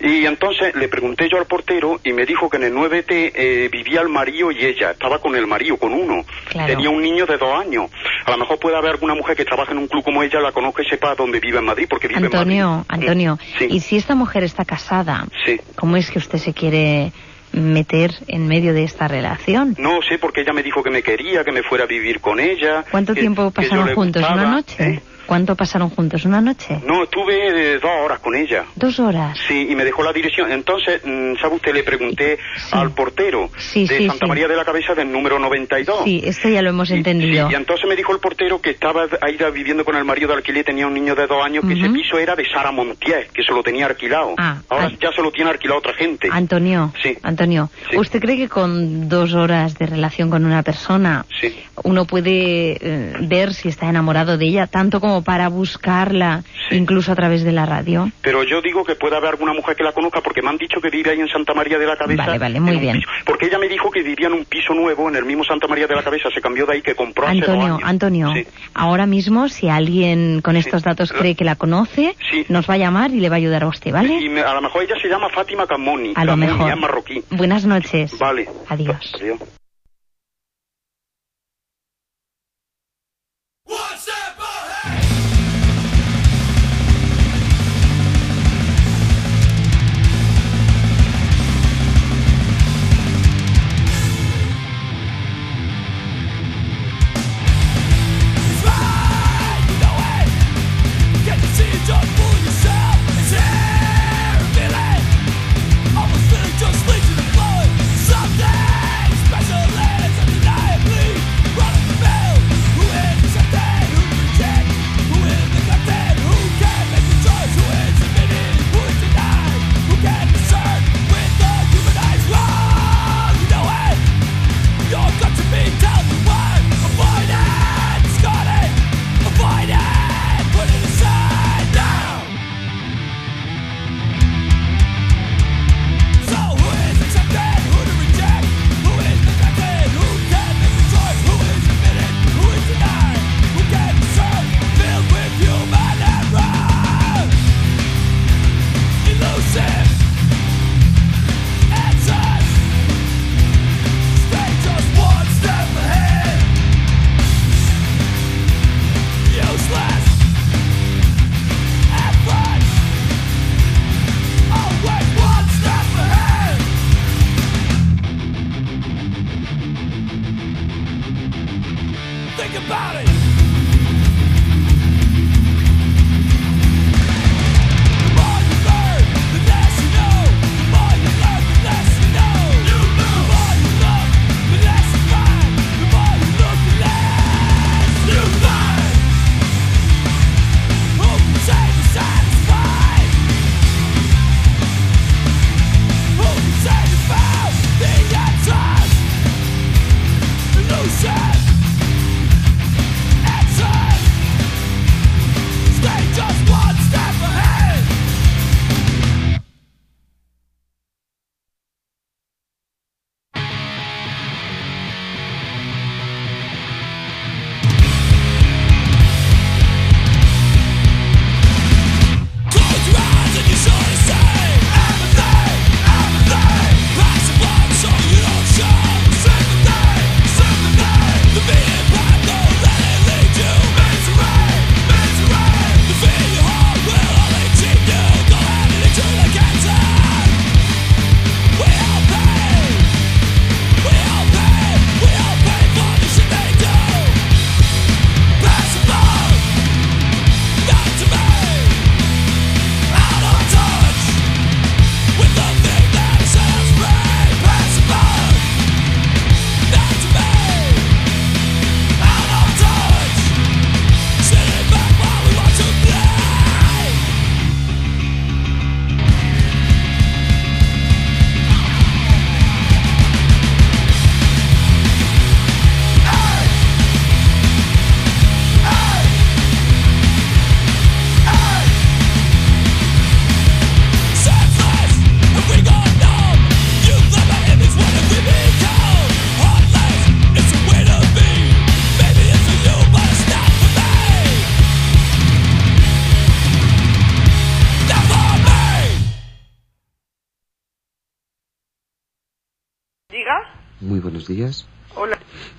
Y 0.00 0.26
entonces 0.26 0.74
le 0.74 0.88
pregunté 0.88 1.28
yo 1.30 1.38
al 1.38 1.46
portero 1.46 2.00
y 2.04 2.12
me 2.12 2.24
dijo 2.24 2.48
que 2.48 2.56
en 2.56 2.64
el 2.64 2.74
9T 2.74 3.32
eh, 3.34 3.68
vivía 3.70 4.00
el 4.00 4.08
marido 4.08 4.50
y 4.50 4.64
ella, 4.64 4.92
estaba 4.92 5.18
con 5.18 5.34
el 5.34 5.46
marido, 5.46 5.76
con 5.76 5.92
uno. 5.92 6.24
Claro. 6.48 6.68
Tenía 6.74 6.90
un 6.90 7.02
niño 7.02 7.26
de 7.26 7.36
dos 7.36 7.54
años. 7.60 7.90
A 8.24 8.30
lo 8.32 8.38
mejor 8.38 8.58
puede 8.58 8.76
haber 8.76 8.92
alguna 8.92 9.14
mujer 9.14 9.36
que 9.36 9.44
trabaje 9.44 9.72
en 9.72 9.78
un 9.78 9.88
club 9.88 10.04
como 10.04 10.22
ella, 10.22 10.40
la 10.40 10.52
conozca 10.52 10.82
y 10.82 10.88
sepa 10.88 11.14
dónde 11.14 11.40
vive 11.40 11.58
en 11.58 11.64
Madrid, 11.64 11.86
porque 11.88 12.08
vive 12.08 12.20
en 12.20 12.26
Antonio, 12.26 12.84
Madrid. 12.88 13.08
Antonio, 13.08 13.38
Sí. 13.58 13.66
y 13.70 13.80
si 13.80 13.96
esta 13.96 14.14
mujer 14.14 14.44
está 14.44 14.64
casada, 14.64 15.26
Sí. 15.44 15.60
¿cómo 15.76 15.96
es 15.96 16.10
que 16.10 16.18
usted 16.18 16.38
se 16.38 16.52
quiere 16.54 17.12
meter 17.58 18.12
en 18.28 18.46
medio 18.48 18.72
de 18.72 18.84
esta 18.84 19.08
relación? 19.08 19.74
No 19.78 20.00
sé, 20.08 20.18
porque 20.18 20.40
ella 20.42 20.52
me 20.52 20.62
dijo 20.62 20.82
que 20.82 20.90
me 20.90 21.02
quería, 21.02 21.44
que 21.44 21.52
me 21.52 21.62
fuera 21.62 21.84
a 21.84 21.86
vivir 21.86 22.20
con 22.20 22.40
ella. 22.40 22.84
¿Cuánto 22.90 23.14
que- 23.14 23.20
tiempo 23.20 23.50
pasaron 23.50 23.94
juntos? 23.94 24.22
¿Una 24.22 24.32
gustaba. 24.32 24.50
noche? 24.50 25.02
¿Cuánto 25.28 25.54
pasaron 25.54 25.90
juntos? 25.90 26.24
¿Una 26.24 26.40
noche? 26.40 26.80
No, 26.86 27.02
estuve 27.04 27.74
eh, 27.74 27.78
dos 27.78 27.90
horas 28.02 28.18
con 28.20 28.34
ella. 28.34 28.64
¿Dos 28.74 28.98
horas? 28.98 29.36
Sí, 29.46 29.68
y 29.68 29.76
me 29.76 29.84
dejó 29.84 30.02
la 30.02 30.10
dirección. 30.14 30.50
Entonces, 30.50 31.02
mm, 31.04 31.34
¿sabe 31.38 31.56
usted? 31.56 31.74
Le 31.74 31.82
pregunté 31.82 32.38
al 32.72 32.92
portero 32.92 33.50
Sí, 33.58 33.86
de 33.86 33.98
sí, 33.98 34.06
Santa 34.06 34.24
sí. 34.24 34.28
María 34.28 34.48
de 34.48 34.56
la 34.56 34.64
Cabeza 34.64 34.94
del 34.94 35.12
número 35.12 35.38
92. 35.38 36.00
Sí, 36.04 36.22
esto 36.24 36.48
ya 36.48 36.62
lo 36.62 36.70
hemos 36.70 36.90
entendido. 36.90 37.50
Y 37.50 37.54
entonces 37.54 37.86
me 37.86 37.94
dijo 37.94 38.14
el 38.14 38.20
portero 38.20 38.58
que 38.62 38.70
estaba 38.70 39.02
ahí 39.20 39.36
viviendo 39.52 39.84
con 39.84 39.96
el 39.96 40.04
marido 40.06 40.28
de 40.28 40.36
alquiler, 40.36 40.64
tenía 40.64 40.86
un 40.86 40.94
niño 40.94 41.14
de 41.14 41.26
dos 41.26 41.44
años, 41.44 41.62
que 41.66 41.74
ese 41.74 41.90
piso 41.90 42.18
era 42.18 42.34
de 42.34 42.46
Sara 42.48 42.72
Montier, 42.72 43.28
que 43.28 43.42
se 43.42 43.52
lo 43.52 43.62
tenía 43.62 43.84
alquilado. 43.84 44.34
Ah, 44.38 44.62
Ahora 44.70 44.86
ah. 44.90 44.96
ya 44.98 45.12
se 45.12 45.20
lo 45.20 45.30
tiene 45.30 45.50
alquilado 45.50 45.80
otra 45.80 45.92
gente. 45.92 46.28
Antonio, 46.32 46.90
Sí. 47.02 47.18
Antonio, 47.22 47.68
¿usted 47.98 48.18
cree 48.18 48.38
que 48.38 48.48
con 48.48 49.10
dos 49.10 49.34
horas 49.34 49.76
de 49.78 49.84
relación 49.84 50.30
con 50.30 50.46
una 50.46 50.62
persona 50.62 51.26
Sí. 51.38 51.54
uno 51.84 52.06
puede 52.06 52.78
eh, 52.80 53.12
ver 53.20 53.52
si 53.52 53.68
está 53.68 53.90
enamorado 53.90 54.38
de 54.38 54.46
ella, 54.46 54.66
tanto 54.66 55.00
como 55.00 55.17
para 55.22 55.48
buscarla, 55.48 56.42
incluso 56.70 57.12
a 57.12 57.14
través 57.16 57.44
de 57.44 57.52
la 57.52 57.66
radio? 57.66 58.10
Pero 58.22 58.42
yo 58.44 58.60
digo 58.62 58.84
que 58.84 58.94
puede 58.94 59.16
haber 59.16 59.30
alguna 59.30 59.52
mujer 59.52 59.76
que 59.76 59.84
la 59.84 59.92
conozca 59.92 60.20
porque 60.20 60.42
me 60.42 60.48
han 60.50 60.58
dicho 60.58 60.80
que 60.80 60.90
vive 60.90 61.10
ahí 61.10 61.20
en 61.20 61.28
Santa 61.28 61.54
María 61.54 61.78
de 61.78 61.86
la 61.86 61.96
Cabeza. 61.96 62.26
Vale, 62.26 62.38
vale, 62.38 62.60
muy 62.60 62.78
bien. 62.78 62.96
piso. 62.98 63.08
Porque 63.24 63.46
ella 63.46 63.58
me 63.58 63.68
dijo 63.68 63.90
que 63.90 64.02
vivía 64.02 64.26
en 64.28 64.34
un 64.34 64.44
piso 64.44 64.74
nuevo 64.74 65.08
en 65.08 65.16
el 65.16 65.24
mismo 65.24 65.44
Santa 65.44 65.66
María 65.68 65.86
de 65.86 65.94
la 65.96 66.02
Cabeza, 66.02 66.28
se 66.34 66.40
cambió 66.40 66.66
de 66.66 66.74
ahí 66.74 66.82
que 66.82 66.94
compró 66.94 67.26
Antonio. 67.26 67.78
Antonio, 67.82 68.32
Sí. 68.34 68.46
ahora 68.74 69.06
mismo 69.06 69.48
si 69.48 69.68
alguien 69.68 70.40
con 70.42 70.56
estos 70.56 70.82
datos 70.82 71.12
cree 71.12 71.34
que 71.34 71.44
la 71.44 71.56
conoce, 71.56 72.14
nos 72.48 72.68
va 72.68 72.74
a 72.74 72.78
llamar 72.78 73.10
y 73.12 73.20
le 73.20 73.28
va 73.28 73.36
a 73.36 73.38
ayudar 73.38 73.62
a 73.64 73.68
usted, 73.68 73.92
¿vale? 73.92 74.14
Y 74.20 74.28
me- 74.28 74.42
a 74.42 74.54
lo 74.54 74.60
mejor 74.62 74.82
ella 74.82 74.94
se 75.00 75.08
llama 75.08 75.28
Fátima 75.30 75.66
Camoni. 75.66 76.12
A 76.14 76.24
lo 76.24 76.32
Camoni, 76.32 76.52
mejor. 76.52 76.76
marroquí. 76.76 77.22
Buenas 77.30 77.64
noches. 77.66 78.18
Vale. 78.18 78.48
Adiós. 78.68 78.96
Adiós. 79.20 79.38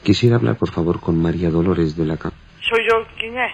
Quisiera 0.09 0.37
hablar, 0.37 0.57
por 0.57 0.71
favor, 0.71 0.99
con 0.99 1.21
María 1.21 1.51
Dolores 1.51 1.95
de 1.95 2.03
la 2.03 2.17
Ca- 2.17 2.33
Soy 2.67 2.79
yo. 2.89 3.05
¿Quién 3.19 3.37
es? 3.37 3.51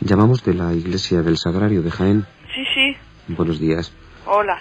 Llamamos 0.00 0.42
de 0.42 0.54
la 0.54 0.72
Iglesia 0.72 1.20
del 1.20 1.36
Sagrario 1.36 1.82
de 1.82 1.90
Jaén. 1.90 2.24
Sí, 2.54 2.64
sí. 2.74 2.96
Buenos 3.28 3.60
días. 3.60 3.92
Hola. 4.24 4.58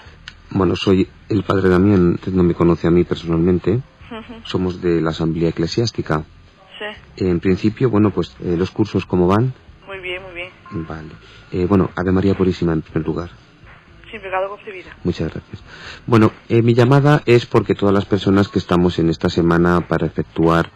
Bueno, 0.50 0.76
soy 0.76 1.08
el 1.30 1.44
padre 1.44 1.70
Damián, 1.70 2.16
usted 2.16 2.34
no 2.34 2.44
me 2.44 2.54
conoce 2.54 2.88
a 2.88 2.92
mí 2.92 3.06
personalmente. 3.06 3.76
Ujú. 3.76 4.42
Somos 4.44 4.82
de 4.82 5.00
la 5.00 5.12
Asamblea 5.12 5.48
Eclesiástica. 5.48 6.26
Sí. 6.78 7.24
En 7.26 7.40
principio, 7.40 7.90
bueno, 7.90 8.10
pues 8.12 8.36
eh, 8.42 8.58
los 8.58 8.70
cursos, 8.72 9.06
¿cómo 9.06 9.26
van? 9.28 9.54
Muy 9.88 10.00
bien, 10.00 10.22
muy 10.24 10.34
bien. 10.34 10.50
Vale. 10.86 11.12
Eh, 11.54 11.66
bueno, 11.66 11.92
Ave 11.96 12.12
María 12.12 12.34
Purísima 12.36 12.74
en 12.74 12.82
primer 12.82 13.08
lugar. 13.08 13.30
Sin 14.12 14.20
pecado 14.20 14.50
concebida. 14.50 14.98
Muchas 15.06 15.32
gracias. 15.34 15.64
Bueno, 16.06 16.34
eh, 16.50 16.62
mi 16.62 16.74
llamada 16.74 17.22
es 17.26 17.46
porque 17.46 17.74
todas 17.74 17.96
las 17.96 18.04
personas 18.04 18.50
que 18.50 18.60
estamos 18.60 19.00
en 19.00 19.10
esta 19.10 19.30
semana 19.30 19.80
para 19.88 20.06
efectuar 20.08 20.70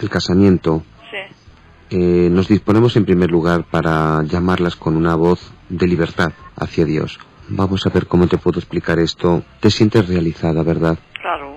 el 0.00 0.08
casamiento, 0.10 0.82
Sí. 1.10 1.96
eh, 1.96 2.28
nos 2.30 2.48
disponemos 2.48 2.96
en 2.96 3.04
primer 3.04 3.30
lugar 3.30 3.64
para 3.70 4.22
llamarlas 4.24 4.76
con 4.76 4.96
una 4.96 5.14
voz 5.14 5.52
de 5.68 5.86
libertad 5.86 6.32
hacia 6.56 6.84
Dios. 6.84 7.18
Vamos 7.48 7.86
a 7.86 7.90
ver 7.90 8.06
cómo 8.06 8.26
te 8.28 8.38
puedo 8.38 8.58
explicar 8.58 8.98
esto. 8.98 9.42
Te 9.60 9.70
sientes 9.70 10.08
realizada, 10.08 10.62
¿verdad? 10.62 10.98
Claro. 11.20 11.56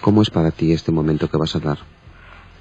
¿Cómo 0.00 0.22
es 0.22 0.30
para 0.30 0.50
ti 0.52 0.72
este 0.72 0.92
momento 0.92 1.28
que 1.28 1.36
vas 1.36 1.54
a 1.56 1.60
dar? 1.60 1.78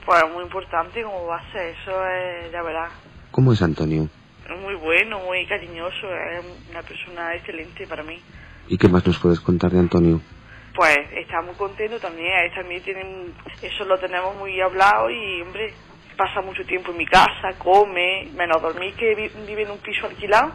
Pues 0.05 0.23
muy 0.33 0.43
importante 0.43 1.03
cómo 1.03 1.25
va 1.27 1.37
a 1.37 1.51
ser. 1.51 1.75
Eso 1.81 1.91
es, 2.07 2.51
ya 2.51 2.61
verás. 2.63 2.91
¿Cómo 3.31 3.53
es 3.53 3.61
Antonio? 3.61 4.09
Es 4.49 4.61
muy 4.61 4.75
bueno, 4.75 5.19
muy 5.19 5.45
cariñoso. 5.45 6.07
Es 6.07 6.45
una 6.71 6.81
persona 6.81 7.35
excelente 7.35 7.85
para 7.87 8.03
mí. 8.03 8.19
¿Y 8.69 8.77
qué 8.77 8.87
más 8.89 9.05
nos 9.05 9.19
puedes 9.19 9.39
contar 9.39 9.71
de 9.71 9.79
Antonio? 9.79 10.19
Pues 10.77 10.95
está 11.11 11.41
muy 11.41 11.55
contento 11.55 11.99
también. 11.99 12.31
Él 12.45 12.51
también 12.53 12.81
tiene, 12.83 13.03
eso 13.63 13.83
lo 13.85 13.97
tenemos 13.99 14.35
muy 14.37 14.61
hablado 14.61 15.09
y, 15.09 15.41
hombre, 15.41 15.73
pasa 16.15 16.39
mucho 16.41 16.63
tiempo 16.65 16.91
en 16.91 16.97
mi 16.97 17.05
casa, 17.07 17.53
come, 17.57 18.29
menos 18.37 18.61
dormir 18.61 18.93
que 18.93 19.15
vi- 19.15 19.31
vive 19.47 19.63
en 19.63 19.71
un 19.71 19.79
piso 19.79 20.05
alquilado, 20.05 20.51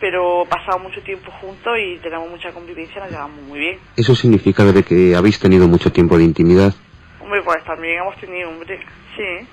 pero 0.00 0.44
pasamos 0.50 0.82
mucho 0.90 1.00
tiempo 1.02 1.30
juntos 1.40 1.78
y 1.78 1.98
tenemos 1.98 2.28
mucha 2.28 2.50
convivencia, 2.52 3.00
nos 3.02 3.10
llevamos 3.12 3.40
muy 3.42 3.60
bien. 3.60 3.78
Eso 3.96 4.16
significa 4.16 4.64
de 4.64 4.82
que 4.82 5.14
habéis 5.14 5.38
tenido 5.38 5.68
mucho 5.68 5.92
tiempo 5.92 6.18
de 6.18 6.24
intimidad. 6.24 6.74
Hombre, 7.20 7.40
pues 7.42 7.62
también 7.64 7.98
hemos 8.02 8.16
tenido, 8.16 8.50
hombre, 8.50 8.80
sí. 9.16 9.46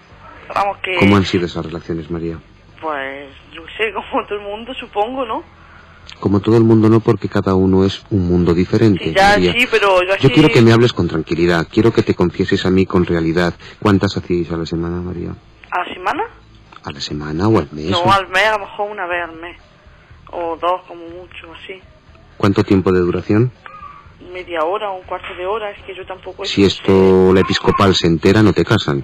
Vamos 0.55 0.77
que, 0.79 0.95
¿Cómo 0.97 1.17
han 1.17 1.25
sido 1.25 1.45
esas 1.45 1.63
relaciones, 1.67 2.09
María? 2.09 2.39
pues, 2.81 3.29
yo 3.53 3.61
sé, 3.77 3.93
como 4.11 4.25
todo 4.25 4.39
el 4.39 4.43
mundo, 4.45 4.73
supongo, 4.73 5.23
¿no? 5.25 5.43
Como 6.19 6.41
todo 6.41 6.57
el 6.57 6.63
mundo 6.63 6.89
no, 6.89 6.99
porque 6.99 7.29
cada 7.29 7.55
uno 7.55 7.85
es 7.85 8.03
un 8.09 8.27
mundo 8.27 8.53
diferente. 8.53 9.05
Sí, 9.05 9.13
ya, 9.13 9.35
sí, 9.35 9.67
pero. 9.71 10.01
Yo 10.19 10.29
quiero 10.31 10.49
que 10.49 10.61
me 10.61 10.73
hables 10.73 10.91
con 10.93 11.07
tranquilidad, 11.07 11.67
quiero 11.71 11.93
que 11.93 12.03
te 12.03 12.13
confieses 12.13 12.65
a 12.65 12.69
mí 12.69 12.85
con 12.85 13.05
realidad. 13.05 13.53
¿Cuántas 13.81 14.17
hacíais 14.17 14.51
a 14.51 14.57
la 14.57 14.65
semana, 14.65 14.99
María? 15.01 15.33
¿A 15.71 15.79
la 15.87 15.93
semana? 15.93 16.23
¿A 16.83 16.91
la 16.91 16.99
semana 17.01 17.47
o 17.47 17.57
al 17.59 17.69
mes? 17.71 17.89
No, 17.89 17.99
o- 18.01 18.11
al 18.11 18.27
mes, 18.29 18.43
a 18.45 18.51
lo 18.57 18.59
mejor 18.65 18.91
una 18.91 19.05
vez 19.07 19.23
al 19.29 19.35
mes. 19.37 19.57
O 20.31 20.57
dos, 20.61 20.81
como 20.87 21.01
mucho, 21.07 21.47
así. 21.63 21.79
¿Cuánto 22.37 22.63
tiempo 22.63 22.91
de 22.91 22.99
duración? 22.99 23.51
Media 24.33 24.63
hora 24.63 24.91
o 24.91 24.97
un 24.99 25.03
cuarto 25.05 25.33
de 25.37 25.45
hora, 25.45 25.71
es 25.71 25.81
que 25.83 25.95
yo 25.95 26.05
tampoco... 26.05 26.45
Si 26.45 26.63
esto 26.63 27.33
la 27.33 27.39
episcopal 27.39 27.95
se 27.95 28.07
entera, 28.07 28.43
no 28.43 28.53
te 28.53 28.63
casan. 28.65 29.03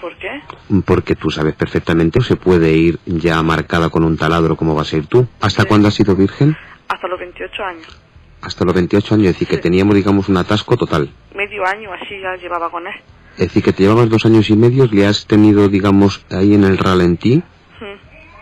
¿Por 0.00 0.16
qué? 0.18 0.42
Porque 0.84 1.16
tú 1.16 1.30
sabes 1.30 1.54
perfectamente, 1.54 2.20
se 2.20 2.36
puede 2.36 2.72
ir 2.72 2.98
ya 3.06 3.42
marcada 3.42 3.90
con 3.90 4.04
un 4.04 4.16
taladro 4.16 4.56
como 4.56 4.74
vas 4.74 4.92
a 4.92 4.96
ir 4.96 5.06
tú. 5.06 5.26
¿Hasta 5.40 5.64
cuándo 5.64 5.88
has 5.88 5.94
sido 5.94 6.14
virgen? 6.14 6.56
Hasta 6.88 7.08
los 7.08 7.18
28 7.18 7.62
años. 7.62 8.00
Hasta 8.42 8.64
los 8.64 8.74
28 8.74 9.14
años, 9.14 9.26
es 9.26 9.32
decir, 9.34 9.48
que 9.48 9.58
teníamos, 9.58 9.94
digamos, 9.94 10.28
un 10.28 10.36
atasco 10.36 10.76
total. 10.76 11.10
Medio 11.34 11.66
año 11.66 11.92
así 11.92 12.20
ya 12.20 12.36
llevaba 12.36 12.70
con 12.70 12.86
él. 12.86 12.94
Es 13.32 13.48
decir, 13.48 13.62
que 13.62 13.72
te 13.72 13.82
llevabas 13.82 14.08
dos 14.08 14.24
años 14.24 14.48
y 14.50 14.56
medio, 14.56 14.86
le 14.86 15.06
has 15.06 15.26
tenido, 15.26 15.68
digamos, 15.68 16.24
ahí 16.30 16.54
en 16.54 16.64
el 16.64 16.78
ralentí 16.78 17.42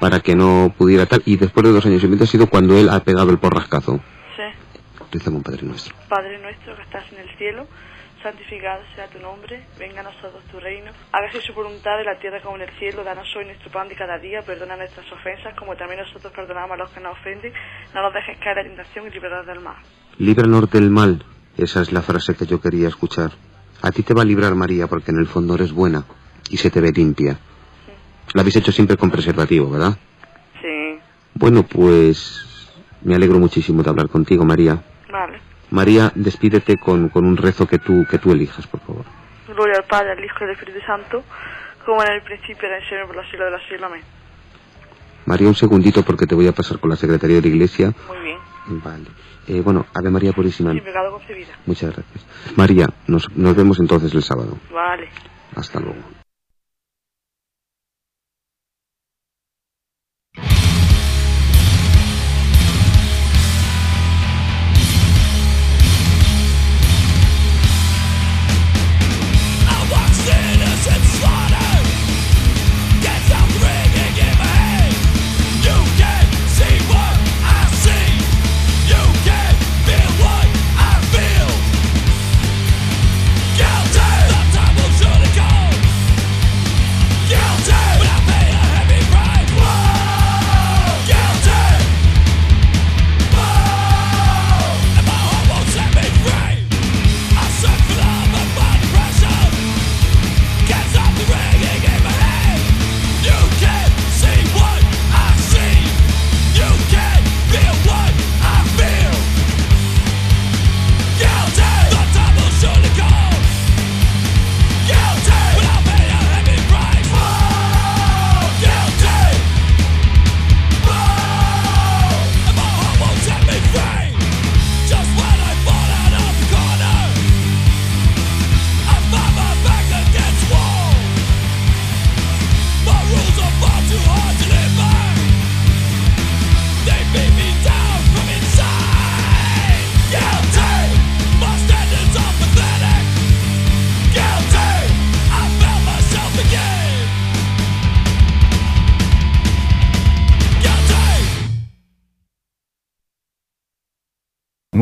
para 0.04 0.20
que 0.20 0.34
no 0.36 0.74
pudiera 0.76 1.06
tal, 1.06 1.22
y 1.24 1.38
después 1.38 1.64
de 1.64 1.72
dos 1.72 1.86
años 1.86 2.04
y 2.04 2.08
medio 2.08 2.24
ha 2.24 2.26
sido 2.26 2.46
cuando 2.48 2.76
él 2.76 2.90
ha 2.90 3.00
pegado 3.00 3.30
el 3.30 3.38
porrascazo. 3.38 4.00
Sí. 4.36 4.42
Rezamos 5.12 5.38
un 5.38 5.42
Padre 5.42 5.62
Nuestro. 5.62 5.94
Padre 6.10 6.38
nuestro 6.40 6.76
que 6.76 6.82
estás 6.82 7.10
en 7.12 7.20
el 7.20 7.36
cielo, 7.38 7.66
santificado 8.24 8.82
sea 8.96 9.06
tu 9.08 9.18
nombre, 9.20 9.62
venga 9.78 10.00
a 10.00 10.04
nosotros 10.04 10.42
tu 10.50 10.58
reino. 10.58 10.90
Hágase 11.12 11.42
su 11.42 11.52
voluntad 11.52 12.00
en 12.00 12.06
la 12.06 12.18
tierra 12.18 12.40
como 12.40 12.56
en 12.56 12.62
el 12.62 12.70
cielo. 12.78 13.04
Danos 13.04 13.28
hoy 13.36 13.44
nuestro 13.44 13.70
pan 13.70 13.88
de 13.88 13.94
cada 13.94 14.18
día. 14.18 14.42
Perdona 14.42 14.76
nuestras 14.76 15.06
ofensas 15.12 15.54
como 15.56 15.76
también 15.76 16.00
nosotros 16.00 16.32
perdonamos 16.32 16.72
a 16.72 16.76
los 16.78 16.90
que 16.90 17.00
nos 17.00 17.12
ofenden. 17.12 17.52
No 17.94 18.02
nos 18.02 18.14
dejes 18.14 18.38
caer 18.38 18.58
en 18.58 18.64
la 18.64 18.76
tentación 18.76 19.06
y 19.06 19.10
librarnos 19.10 19.46
del 19.46 19.60
mal. 19.60 19.76
Líbranos 20.18 20.70
del 20.70 20.90
mal. 20.90 21.22
Esa 21.56 21.82
es 21.82 21.92
la 21.92 22.00
frase 22.00 22.34
que 22.34 22.46
yo 22.46 22.60
quería 22.60 22.88
escuchar. 22.88 23.30
A 23.82 23.92
ti 23.92 24.02
te 24.02 24.14
va 24.14 24.22
a 24.22 24.24
librar 24.24 24.54
María 24.54 24.86
porque 24.86 25.10
en 25.10 25.18
el 25.18 25.26
fondo 25.26 25.54
eres 25.54 25.72
buena 25.72 26.04
y 26.50 26.56
se 26.56 26.70
te 26.70 26.80
ve 26.80 26.90
limpia. 26.92 27.36
La 28.32 28.40
habéis 28.40 28.56
hecho 28.56 28.72
siempre 28.72 28.96
con 28.96 29.10
preservativo, 29.10 29.70
¿verdad? 29.70 29.96
Sí. 30.62 30.98
Bueno, 31.34 31.62
pues 31.62 32.72
me 33.02 33.14
alegro 33.14 33.38
muchísimo 33.38 33.82
de 33.82 33.90
hablar 33.90 34.08
contigo, 34.08 34.44
María. 34.44 34.82
Vale. 35.12 35.43
María, 35.70 36.12
despídete 36.14 36.76
con, 36.76 37.08
con 37.08 37.24
un 37.24 37.36
rezo 37.36 37.66
que 37.66 37.78
tú, 37.78 38.06
que 38.10 38.18
tú 38.18 38.32
elijas, 38.32 38.66
por 38.66 38.80
favor. 38.80 39.04
Gloria 39.48 39.76
al 39.78 39.84
Padre, 39.84 40.12
al 40.12 40.24
Hijo 40.24 40.36
y 40.40 40.44
al 40.44 40.50
Espíritu 40.50 40.80
Santo, 40.86 41.22
como 41.84 42.02
en 42.02 42.12
el 42.12 42.22
principio, 42.22 42.68
era 42.68 42.78
el 42.78 42.88
Señor, 42.88 43.06
por 43.06 43.16
los 43.16 43.26
siglos 43.30 43.46
de 43.46 43.50
los 43.50 43.62
siglos. 43.64 43.82
Amén. 43.84 44.02
María, 45.26 45.48
un 45.48 45.54
segundito 45.54 46.02
porque 46.02 46.26
te 46.26 46.34
voy 46.34 46.46
a 46.46 46.52
pasar 46.52 46.78
con 46.78 46.90
la 46.90 46.96
secretaría 46.96 47.36
de 47.36 47.42
la 47.42 47.48
iglesia. 47.48 47.92
Muy 48.08 48.18
bien. 48.18 48.38
Vale. 48.66 49.06
Eh, 49.46 49.60
bueno, 49.60 49.86
Ave 49.94 50.10
María 50.10 50.32
Purísima. 50.32 50.72
Sin 50.72 50.82
pecado 50.82 51.12
concebida. 51.12 51.52
Muchas 51.66 51.94
gracias. 51.94 52.26
María, 52.56 52.86
nos, 53.06 53.30
nos 53.36 53.54
vemos 53.56 53.78
entonces 53.78 54.14
el 54.14 54.22
sábado. 54.22 54.58
Vale. 54.72 55.08
Hasta 55.54 55.80
luego. 55.80 56.23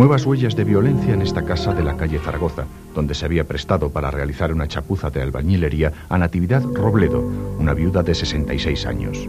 Nuevas 0.03 0.26
huellas 0.26 0.57
de 0.57 0.64
violencia 0.64 1.14
en 1.14 1.22
esta 1.22 1.44
casa 1.44 1.72
de 1.72 1.84
la 1.84 1.96
calle 1.96 2.18
Zaragoza, 2.18 2.64
donde 2.92 3.14
se 3.14 3.24
había 3.24 3.44
prestado 3.44 3.88
para 3.90 4.11
realizar 4.11 4.53
una 4.53 4.66
chapuza 4.66 5.11
de 5.11 5.22
albañilería 5.22 5.92
a 6.09 6.18
Natividad 6.18 6.61
Robledo, 6.61 7.20
una 7.20 7.72
viuda 7.72 8.03
de 8.03 8.12
66 8.12 8.84
años. 8.84 9.28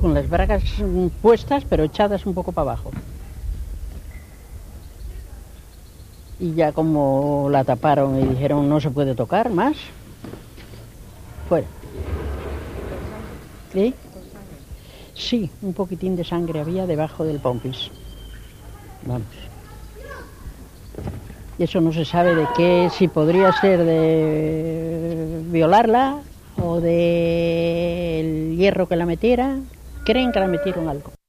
con 0.00 0.14
las 0.14 0.30
bragas 0.30 0.62
puestas 1.20 1.64
pero 1.68 1.82
echadas 1.82 2.24
un 2.24 2.34
poco 2.34 2.52
para 2.52 2.70
abajo. 2.70 2.92
Y 6.38 6.54
ya 6.54 6.70
como 6.70 7.48
la 7.50 7.64
taparon 7.64 8.16
y 8.16 8.28
dijeron 8.28 8.68
no 8.68 8.80
se 8.80 8.90
puede 8.90 9.16
tocar 9.16 9.50
más, 9.50 9.76
fuera. 11.48 11.66
¿Sí? 13.72 13.92
Sí, 15.14 15.50
un 15.62 15.74
poquitín 15.74 16.14
de 16.14 16.22
sangre 16.22 16.60
había 16.60 16.86
debajo 16.86 17.24
del 17.24 17.40
pompis. 17.40 17.90
Vamos. 19.04 19.49
Y 21.58 21.64
eso 21.64 21.80
no 21.80 21.92
se 21.92 22.04
sabe 22.04 22.34
de 22.34 22.46
qué, 22.56 22.88
si 22.90 23.08
podría 23.08 23.52
ser 23.52 23.84
de 23.84 25.42
violarla 25.50 26.18
o 26.62 26.80
del 26.80 28.56
hierro 28.56 28.88
que 28.88 28.96
la 28.96 29.06
metiera. 29.06 29.58
Creen 30.04 30.32
que 30.32 30.40
la 30.40 30.48
metieron 30.48 30.88
algo. 30.88 31.19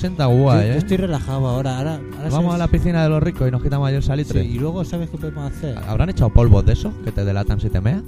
60 0.00 0.24
guay, 0.26 0.58
yo, 0.58 0.64
¿eh? 0.64 0.72
Yo 0.72 0.78
estoy 0.78 0.96
relajado 0.96 1.46
ahora. 1.46 1.76
ahora, 1.76 1.94
ahora 1.94 2.30
Vamos 2.30 2.32
sabes... 2.32 2.54
a 2.54 2.58
la 2.58 2.68
piscina 2.68 3.02
de 3.02 3.10
los 3.10 3.22
ricos 3.22 3.46
y 3.46 3.50
nos 3.50 3.62
quitamos 3.62 3.86
ayer 3.86 4.02
salitre. 4.02 4.42
Sí, 4.42 4.48
y 4.48 4.58
luego, 4.58 4.82
¿sabes 4.84 5.10
qué 5.10 5.18
podemos 5.18 5.52
hacer? 5.52 5.76
¿Habrán 5.86 6.08
echado 6.08 6.30
polvos 6.30 6.64
de 6.64 6.72
esos 6.72 6.94
que 7.04 7.12
te 7.12 7.22
delatan 7.22 7.60
si 7.60 7.68
te 7.68 7.82
meas? 7.82 8.02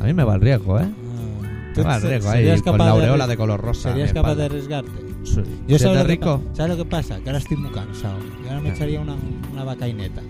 A 0.00 0.04
mí 0.04 0.14
me 0.14 0.24
va 0.24 0.36
el 0.36 0.40
riesgo, 0.40 0.80
¿eh? 0.80 0.88
Ah, 0.88 1.76
me 1.76 1.82
va 1.82 1.96
el 1.96 2.02
riesgo 2.02 2.30
ahí, 2.30 2.60
con 2.62 2.78
la 2.78 2.90
aureola 2.90 3.26
de, 3.26 3.32
de, 3.32 3.36
color 3.36 3.60
rosa. 3.60 3.90
¿Serías 3.90 4.12
capaz 4.12 4.36
de 4.36 4.46
arriesgarte? 4.46 4.90
Sí. 5.24 5.42
Yo 5.66 5.78
sabes 5.78 5.98
lo 5.98 6.04
rico? 6.04 6.40
Que, 6.50 6.56
¿Sabes 6.56 6.78
lo 6.78 6.84
que 6.84 6.90
pasa? 6.90 7.20
Que 7.20 7.28
ahora 7.28 7.38
estoy 7.38 7.56
muy 7.58 7.70
cansado. 7.72 8.16
Y 8.42 8.48
ahora 8.48 8.60
me 8.60 8.70
echaría 8.70 9.00
una, 9.00 9.16
una 9.52 9.64
vacaineta. 9.64 10.22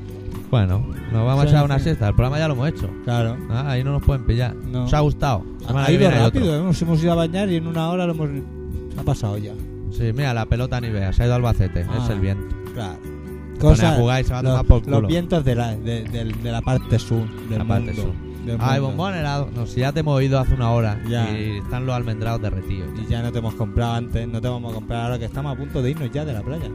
Bueno, 0.51 0.85
nos 1.13 1.27
vamos 1.27 1.45
a 1.45 1.49
echar 1.49 1.65
una 1.65 1.79
siesta. 1.79 2.09
El 2.09 2.15
programa 2.15 2.39
ya 2.39 2.49
lo 2.49 2.55
hemos 2.55 2.69
hecho. 2.71 2.91
Claro. 3.05 3.37
Ah, 3.51 3.71
ahí 3.71 3.85
no 3.85 3.93
nos 3.93 4.03
pueden 4.03 4.27
pillar. 4.27 4.57
No. 4.57 4.87
Os 4.87 4.95
ha 4.95 5.01
gustado. 5.01 5.45
Ha, 5.69 5.93
ido 5.93 6.11
rápido. 6.11 6.57
Hemos, 6.57 6.81
¿eh? 6.81 6.85
hemos 6.85 7.03
ido 7.03 7.13
a 7.13 7.17
bañar 7.17 7.49
y 7.51 7.57
en 7.57 7.67
una 7.67 7.89
hora 7.91 8.07
lo 8.07 8.15
hemos... 8.15 8.31
Ha 8.99 9.03
pasado 9.03 9.39
ya. 9.39 9.53
Sí, 9.91 10.13
mira, 10.15 10.35
la 10.35 10.47
pelota 10.47 10.81
ni 10.81 10.91
vea. 10.91 11.13
Se 11.13 11.23
ha 11.23 11.27
ido 11.27 11.35
Albacete. 11.35 11.85
Ah, 11.89 12.01
es 12.05 12.11
el 12.11 12.21
viento. 12.21 12.55
Claro. 12.75 12.99
Pone 13.61 13.85
a 13.87 13.93
jugar 13.97 14.21
y 14.21 14.25
se 14.25 14.33
va 14.33 14.39
a 14.39 14.43
los, 14.43 14.53
tomar 14.53 14.67
por 14.67 14.83
culo. 14.83 15.01
los 15.01 15.09
vientos 15.11 15.45
de 15.45 15.55
la, 15.57 15.75
de, 15.75 16.05
de- 16.05 16.25
de 16.33 16.53
la 16.53 16.61
parte 16.63 16.99
sur 16.99 17.27
del 17.49 17.59
La 17.59 17.65
parte 17.65 17.93
mundo. 17.93 18.03
sur. 18.03 18.13
del 18.47 18.57
Ay, 18.61 18.81
bombón 18.81 19.15
helado. 19.15 19.51
No, 19.55 19.67
si 19.67 19.81
ya 19.81 19.93
te 19.93 20.01
hemos 20.01 20.15
oído 20.15 20.39
hace 20.39 20.55
una 20.55 20.71
hora. 20.71 21.01
Ya. 21.09 21.29
Y 21.37 21.59
están 21.59 21.85
los 21.85 21.95
almendrados 21.97 22.41
derretidos. 22.41 22.89
Y 22.99 23.11
ya 23.11 23.21
no 23.23 23.33
te 23.33 23.41
hemos 23.41 23.55
comprado 23.55 23.95
antes, 23.95 24.29
no 24.29 24.41
te 24.41 24.47
vamos 24.49 24.71
a 24.73 24.75
comprar 24.77 25.03
ahora 25.07 25.19
que 25.19 25.25
estamos 25.25 25.53
a 25.53 25.59
punto 25.59 25.83
de 25.83 25.91
irnos 25.91 26.11
ya 26.13 26.25
de 26.25 26.33
la 26.35 26.43
playa. 26.43 26.69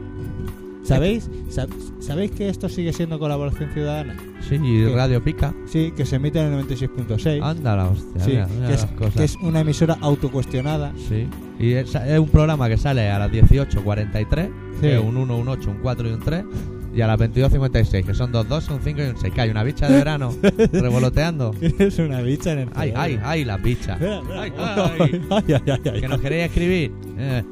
¿Sabéis? 0.84 1.30
Sab- 1.50 1.68
¿Sabéis 2.00 2.30
que 2.32 2.48
esto 2.48 2.68
sigue 2.68 2.92
siendo 2.92 3.18
colaboración 3.18 3.70
ciudadana? 3.72 4.16
Sí, 4.48 4.56
y 4.56 4.84
¿Qué? 4.84 4.92
Radio 4.94 5.24
Pica. 5.24 5.54
Sí, 5.66 5.92
que 5.96 6.04
se 6.04 6.16
emite 6.16 6.38
en 6.40 6.52
el 6.52 6.64
96.6. 6.66 7.42
Anda 7.42 7.74
la 7.76 7.86
hostia. 7.88 8.22
Sí, 8.24 8.30
mira, 8.32 8.46
mira 8.54 8.68
que, 8.68 8.74
es, 8.74 8.84
cosas. 8.86 9.14
que 9.14 9.24
es 9.24 9.36
una 9.36 9.60
emisora 9.60 9.96
autocuestionada. 10.00 10.92
Sí. 11.08 11.26
Y 11.58 11.72
es, 11.72 11.94
es 11.94 12.18
un 12.18 12.28
programa 12.28 12.68
que 12.68 12.76
sale 12.76 13.08
a 13.10 13.18
las 13.18 13.30
18.43, 13.32 14.50
Sí. 14.74 14.80
que 14.82 14.98
un 14.98 15.16
1, 15.16 15.38
un 15.38 15.48
8, 15.48 15.70
un 15.70 15.78
4 15.78 16.08
y 16.08 16.12
un 16.12 16.20
3, 16.20 16.44
y 16.94 17.00
a 17.00 17.06
las 17.06 17.18
22.56, 17.18 18.04
que 18.04 18.12
son 18.14 18.30
dos 18.30 18.46
2, 18.48 18.68
un 18.70 18.80
5 18.82 19.00
y 19.00 19.04
un 19.06 19.16
6. 19.16 19.32
Que 19.34 19.40
hay 19.40 19.50
una 19.50 19.62
bicha 19.64 19.88
de 19.88 19.96
verano 19.96 20.34
revoloteando. 20.72 21.52
Es 21.60 21.98
una 21.98 22.20
bicha 22.20 22.52
en 22.52 22.58
el 22.60 22.68
Ay, 22.74 22.92
ay, 22.94 23.18
ay. 23.24 23.40
Espera, 23.42 23.56
espera. 23.94 24.22
Ay, 24.36 24.52
Ay, 24.58 25.00
ay. 25.30 25.42
ay, 25.48 25.62
ay, 25.66 25.80
ay. 25.92 26.00
Que 26.00 26.08
nos 26.08 26.20
queréis 26.20 26.44
escribir. 26.46 26.92
Eh, 27.18 27.42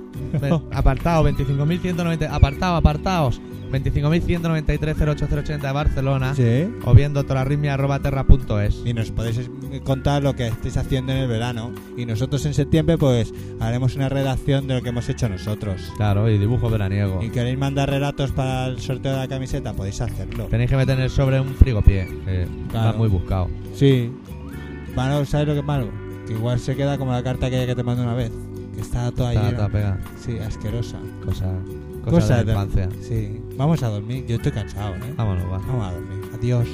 ven, 0.41 0.55
apartado 0.73 1.25
25.190. 1.29 2.29
Apartado, 2.31 2.77
apartados. 2.77 3.41
25.193.08080 3.73 5.61
de 5.61 5.73
Barcelona. 5.73 6.35
Sí. 6.35 6.66
O 6.85 6.95
bien 6.95 7.12
doctorarritmia.terra.es. 7.14 8.83
Y 8.85 8.93
nos 8.95 9.11
podéis 9.11 9.39
es- 9.39 9.51
contar 9.83 10.23
lo 10.23 10.35
que 10.35 10.49
estáis 10.49 10.77
haciendo 10.77 11.12
en 11.12 11.18
el 11.18 11.29
verano. 11.29 11.73
Y 11.97 12.05
nosotros 12.07 12.45
en 12.47 12.53
septiembre, 12.55 12.99
pues 12.99 13.33
haremos 13.61 13.97
una 13.97 14.09
redacción 14.11 14.66
de 14.66 14.75
lo 14.75 14.83
que 14.83 14.91
hemos 14.91 15.09
hecho 15.09 15.29
nosotros. 15.29 15.91
Claro, 15.97 16.29
y 16.31 16.37
dibujo 16.39 16.68
veraniego. 16.68 17.23
Y 17.23 17.31
queréis 17.31 17.59
mandar 17.59 17.89
relatos 17.91 18.33
para 18.33 18.66
el 18.66 18.79
sorteo 18.81 19.12
de 19.12 19.18
la 19.18 19.29
camiseta, 19.29 19.73
podéis 19.73 20.01
hacerlo. 20.03 20.45
Tenéis 20.47 20.68
que 20.70 20.77
meter 20.77 20.99
en 20.99 21.05
el 21.05 21.11
sobre 21.11 21.41
un 21.41 21.55
frigopié. 21.55 22.07
Que 22.27 22.47
Claro. 22.70 22.93
va 22.93 22.99
muy 22.99 23.09
buscado. 23.09 23.49
Sí. 23.75 24.12
Bueno, 24.95 25.25
¿sabes 25.25 25.47
lo 25.49 25.55
que 25.55 25.61
es 25.61 25.66
malo? 25.66 25.89
Que 26.27 26.35
igual 26.35 26.59
se 26.59 26.77
queda 26.77 26.99
como 26.99 27.12
la 27.12 27.23
carta 27.23 27.47
aquella 27.47 27.66
que 27.66 27.75
te 27.75 27.83
mandé 27.83 28.03
una 28.03 28.14
vez. 28.14 28.31
Que 28.75 28.81
está 28.81 29.11
toda 29.12 29.33
llena. 29.33 29.57
toda 29.57 29.68
pegada. 29.68 30.01
Sí, 30.18 30.39
asquerosa. 30.39 30.99
Cosa, 31.25 31.53
cosa, 32.05 32.37
de 32.39 32.45
la 32.45 32.53
infancia. 32.64 32.89
Sí. 33.01 33.41
Vamos 33.57 33.83
a 33.83 33.89
dormir. 33.89 34.27
Yo 34.27 34.37
estoy 34.37 34.53
cansado, 34.53 34.95
¿eh? 34.97 35.14
Vámonos, 35.16 35.45
va. 35.45 35.59
Vamos 35.59 35.87
a 35.87 35.93
dormir. 35.93 36.31
Adiós. 36.35 36.68